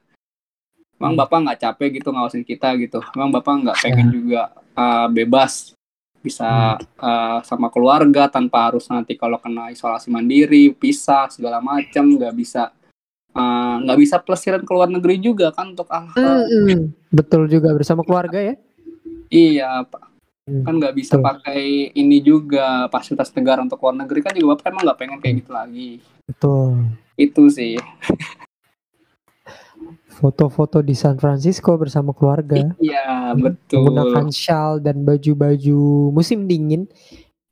[0.96, 1.20] Emang hmm.
[1.20, 2.98] bapak nggak capek gitu ngawasin kita gitu.
[3.12, 4.12] Emang bapak nggak pengen ya.
[4.12, 4.42] juga
[4.72, 5.76] uh, bebas
[6.24, 6.98] bisa hmm.
[6.98, 12.72] uh, sama keluarga tanpa harus nanti kalau kena isolasi mandiri pisah segala macam nggak bisa
[13.36, 18.00] nggak uh, bisa plesiran ke luar negeri juga kan untuk hal hmm, betul juga bersama
[18.00, 18.54] keluarga ya
[19.28, 20.02] iya pak
[20.48, 21.26] hmm, kan nggak bisa betul.
[21.28, 21.60] pakai
[21.92, 25.50] ini juga fasilitas negara untuk luar negeri kan juga bapak emang nggak pengen kayak gitu
[25.52, 25.90] lagi
[26.24, 26.72] betul
[27.20, 27.76] itu sih
[30.16, 32.72] foto-foto di San Francisco bersama keluarga.
[32.80, 33.84] Iya, betul.
[33.84, 36.88] Menggunakan shawl dan baju-baju musim dingin.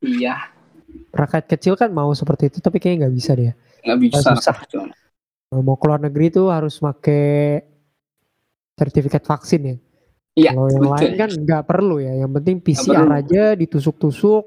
[0.01, 0.48] Iya.
[1.12, 3.52] Rakyat kecil kan mau seperti itu, tapi kayaknya nggak bisa dia.
[3.85, 4.32] Nggak bisa.
[4.32, 4.56] Susah.
[5.61, 7.63] Mau keluar negeri tuh harus pakai
[8.75, 9.77] sertifikat vaksin ya.
[10.35, 10.51] Iya.
[10.51, 10.95] Kalau yang betul.
[10.99, 12.13] lain kan nggak perlu ya.
[12.19, 14.45] Yang penting PCR aja ditusuk-tusuk.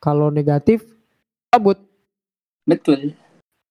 [0.00, 0.84] Kalau negatif
[1.52, 1.80] cabut.
[2.64, 3.12] Betul.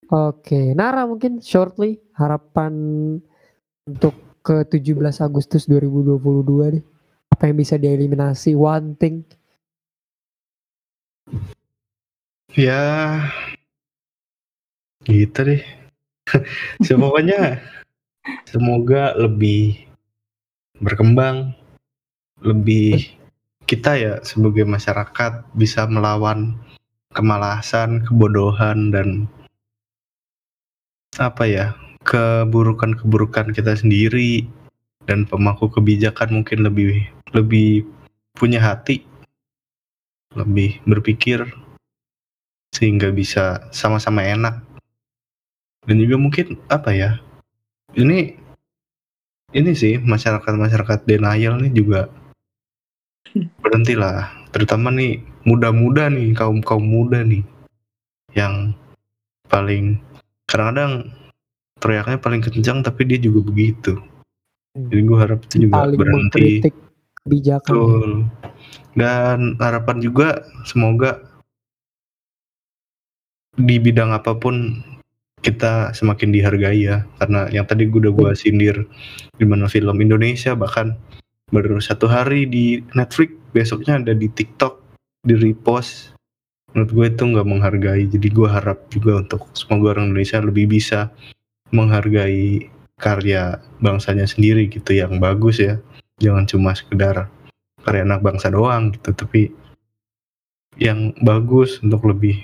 [0.05, 2.73] Oke, Nara mungkin shortly harapan
[3.89, 4.13] untuk
[4.45, 6.85] ke 17 Agustus 2022 deh.
[7.33, 8.53] Apa yang bisa dieliminasi?
[8.53, 9.25] One thing.
[12.53, 13.25] Ya,
[15.09, 15.84] gitu deh.
[16.85, 17.61] so, pokoknya
[18.49, 19.85] semoga lebih
[20.81, 21.53] berkembang,
[22.41, 23.13] lebih
[23.65, 26.57] kita ya sebagai masyarakat bisa melawan
[27.13, 29.29] kemalasan, kebodohan dan
[31.15, 31.65] apa ya
[32.03, 34.45] keburukan-keburukan kita sendiri
[35.07, 37.87] dan pemangku kebijakan mungkin lebih lebih
[38.35, 39.01] punya hati,
[40.35, 41.47] lebih berpikir
[42.75, 44.74] sehingga bisa sama-sama enak
[45.85, 47.11] dan juga mungkin apa ya
[47.95, 48.35] ini
[49.55, 52.11] ini sih masyarakat-masyarakat denial nih juga
[53.63, 54.31] berhentilah.
[54.51, 57.43] Terutama nih muda-muda nih kaum kaum muda nih
[58.35, 58.75] yang
[59.47, 59.99] paling
[60.47, 61.11] kadang-kadang
[61.79, 63.93] teriaknya paling kencang tapi dia juga begitu.
[64.75, 66.47] Jadi gue harap itu juga Paling berhenti.
[67.23, 67.71] kebijakan.
[67.71, 68.09] betul.
[68.95, 71.19] Dan harapan juga semoga
[73.55, 74.83] di bidang apa pun
[75.45, 77.05] kita semakin dihargai ya.
[77.21, 78.89] Karena yang tadi gue udah gue sindir
[79.37, 80.97] di mana film Indonesia bahkan
[81.53, 84.81] baru satu hari di Netflix besoknya ada di TikTok
[85.21, 86.17] di repost.
[86.73, 88.03] Menurut gue itu nggak menghargai.
[88.09, 91.13] Jadi gue harap juga untuk semoga orang Indonesia lebih bisa
[91.69, 95.77] menghargai karya bangsanya sendiri gitu yang bagus ya.
[96.17, 97.29] Jangan cuma sekedar
[97.85, 99.53] karya anak bangsa doang gitu tapi
[100.81, 102.41] yang bagus untuk lebih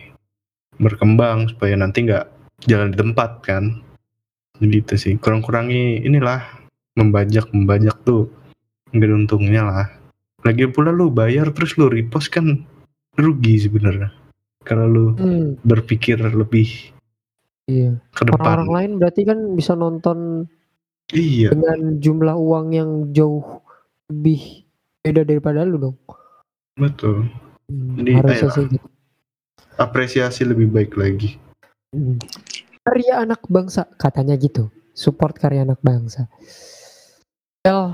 [0.78, 3.82] berkembang supaya nanti nggak jalan di tempat kan?
[4.62, 5.14] Jadi itu sih.
[5.18, 6.42] Kurang-kurangi inilah
[6.94, 8.30] membajak membajak tuh
[8.94, 9.88] nggak ada untungnya lah.
[10.46, 12.62] Lagi pula lu bayar terus lu repost kan
[13.18, 14.14] rugi sebenarnya.
[14.62, 16.94] Kalau lu Hmm, berpikir lebih
[17.66, 17.98] iya.
[18.14, 18.38] ke depan.
[18.38, 20.46] Orang-orang lain berarti kan bisa nonton
[21.10, 21.50] iya.
[21.50, 23.42] dengan jumlah uang yang jauh
[24.14, 24.70] lebih
[25.02, 25.98] beda daripada lu dong.
[26.78, 27.26] betul.
[27.72, 28.54] Hmm, Jadi, ayolah.
[28.54, 28.88] sih gitu.
[29.82, 31.41] apresiasi lebih baik lagi
[31.92, 32.18] Hmm.
[32.82, 34.72] Karya anak bangsa katanya gitu.
[34.96, 36.28] Support karya anak bangsa.
[37.62, 37.94] Well,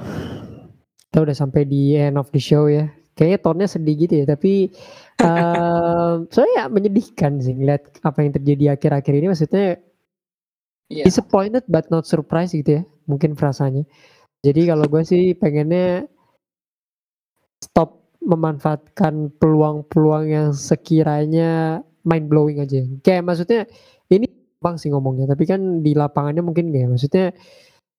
[1.11, 2.87] kita udah sampai di end of the show ya.
[3.17, 4.69] Kayaknya tone-nya sedih gitu ya, tapi
[5.25, 9.81] eh soalnya menyedihkan sih ngeliat apa yang terjadi akhir-akhir ini maksudnya
[10.87, 11.03] Iya.
[11.03, 13.83] disappointed but not surprised gitu ya mungkin frasanya
[14.39, 16.07] jadi kalau gue sih pengennya
[17.59, 22.79] stop memanfaatkan peluang-peluang yang sekiranya mind blowing aja.
[23.03, 23.61] Kayak maksudnya
[24.07, 24.27] ini
[24.57, 27.25] bang sih ngomongnya tapi kan di lapangannya mungkin kayak maksudnya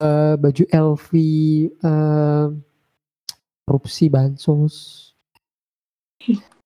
[0.02, 1.10] eh, baju LV
[1.84, 2.46] eh,
[3.68, 4.74] korupsi bansos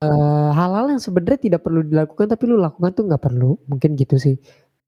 [0.02, 3.58] eh, hal-hal yang sebenarnya tidak perlu dilakukan tapi lu lakukan tuh nggak perlu.
[3.66, 4.36] Mungkin gitu sih.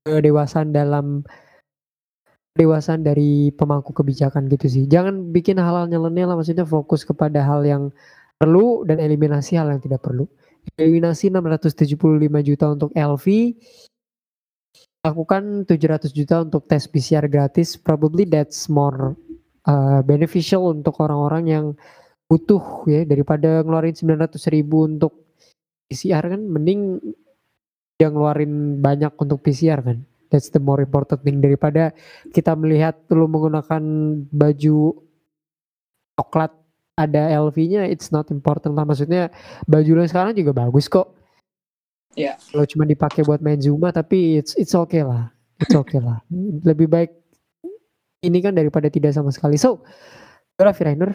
[0.04, 1.24] Kedewasaan dalam
[2.54, 4.84] kedewasaan dari pemangku kebijakan gitu sih.
[4.86, 7.90] Jangan bikin hal-hal nyeleneh lah maksudnya fokus kepada hal yang
[8.38, 10.26] perlu dan eliminasi hal yang tidak perlu
[10.74, 11.94] eliminasi 675
[12.42, 13.26] juta untuk LV
[15.04, 17.76] lakukan 700 juta untuk tes PCR gratis.
[17.76, 19.12] Probably that's more
[19.68, 21.66] uh, beneficial untuk orang-orang yang
[22.24, 25.36] butuh ya daripada ngeluarin 900 ribu untuk
[25.92, 26.40] PCR kan.
[26.40, 27.04] Mending
[28.00, 30.00] dia ngeluarin banyak untuk PCR kan.
[30.32, 31.44] That's the more important thing.
[31.44, 31.92] Daripada
[32.32, 33.84] kita melihat lu menggunakan
[34.32, 35.04] baju
[36.16, 36.63] coklat
[36.94, 38.86] ada LV-nya it's not important lah.
[38.86, 39.30] Maksudnya
[39.66, 41.10] baju lu sekarang juga bagus kok.
[42.14, 42.38] Iya.
[42.38, 45.34] kalau cuma dipakai buat main Zuma tapi it's it's okay lah.
[45.58, 46.22] It's okay lah.
[46.68, 47.10] Lebih baik
[48.22, 49.58] ini kan daripada tidak sama sekali.
[49.58, 49.82] So
[50.54, 51.10] Raffi Rainer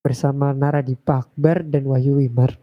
[0.00, 2.56] bersama Nara Dipa Akbar dan Wahyu Wimar.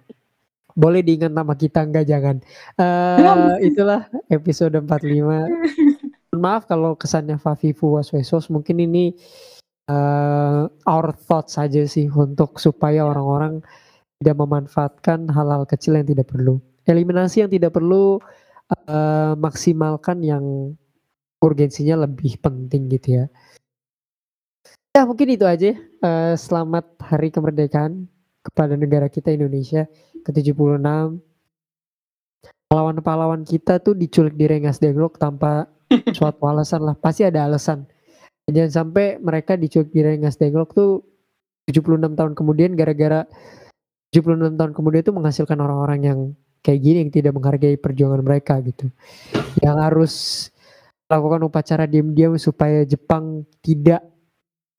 [0.74, 2.42] Boleh diingat nama kita enggak jangan.
[2.82, 4.90] Eh itulah episode 45
[6.38, 8.50] maaf kalau kesannya Fafifu Waswesos.
[8.50, 9.14] Mungkin ini
[9.88, 13.64] eh our thoughts saja sih untuk supaya orang-orang
[14.19, 16.59] tidak memanfaatkan hal-hal kecil yang tidak perlu.
[16.88, 18.19] Eliminasi yang tidak perlu
[18.88, 20.76] eh, maksimalkan yang
[21.43, 23.26] urgensinya lebih penting gitu ya.
[24.97, 25.77] Ya mungkin itu aja.
[25.77, 28.09] Eh, selamat hari kemerdekaan
[28.41, 29.85] kepada negara kita Indonesia
[30.26, 31.22] ke-76
[32.68, 35.69] pahlawan-pahlawan kita tuh diculik di Rengas Dengklok tanpa
[36.18, 36.95] suatu alasan lah.
[36.99, 37.88] Pasti ada alasan
[38.48, 41.03] jangan sampai mereka diculik di Rengas Dengklok tuh
[41.68, 43.28] 76 tahun kemudian gara-gara
[44.15, 46.19] 76 tahun kemudian itu menghasilkan orang-orang yang
[46.64, 48.88] kayak gini yang tidak menghargai perjuangan mereka gitu.
[49.60, 50.14] Yang harus
[51.11, 54.03] lakukan upacara diam-diam supaya Jepang tidak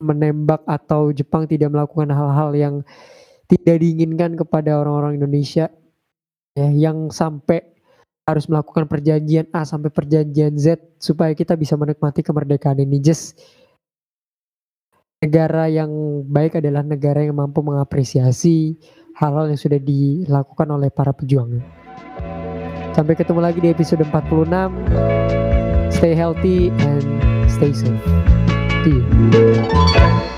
[0.01, 2.75] menembak atau Jepang tidak melakukan hal-hal yang
[3.49, 5.73] tidak diinginkan kepada orang-orang Indonesia
[6.53, 7.65] ya yang sampai
[8.29, 13.01] harus melakukan perjanjian A sampai perjanjian Z supaya kita bisa menikmati kemerdekaan ini.
[13.01, 13.41] Just
[15.19, 15.91] negara yang
[16.31, 18.79] baik adalah negara yang mampu mengapresiasi
[19.19, 21.67] hal-hal yang sudah dilakukan oleh para pejuangnya.
[22.95, 24.47] Sampai ketemu lagi di episode 46.
[25.91, 27.03] Stay healthy and
[27.51, 27.99] stay safe.
[28.87, 30.38] See you.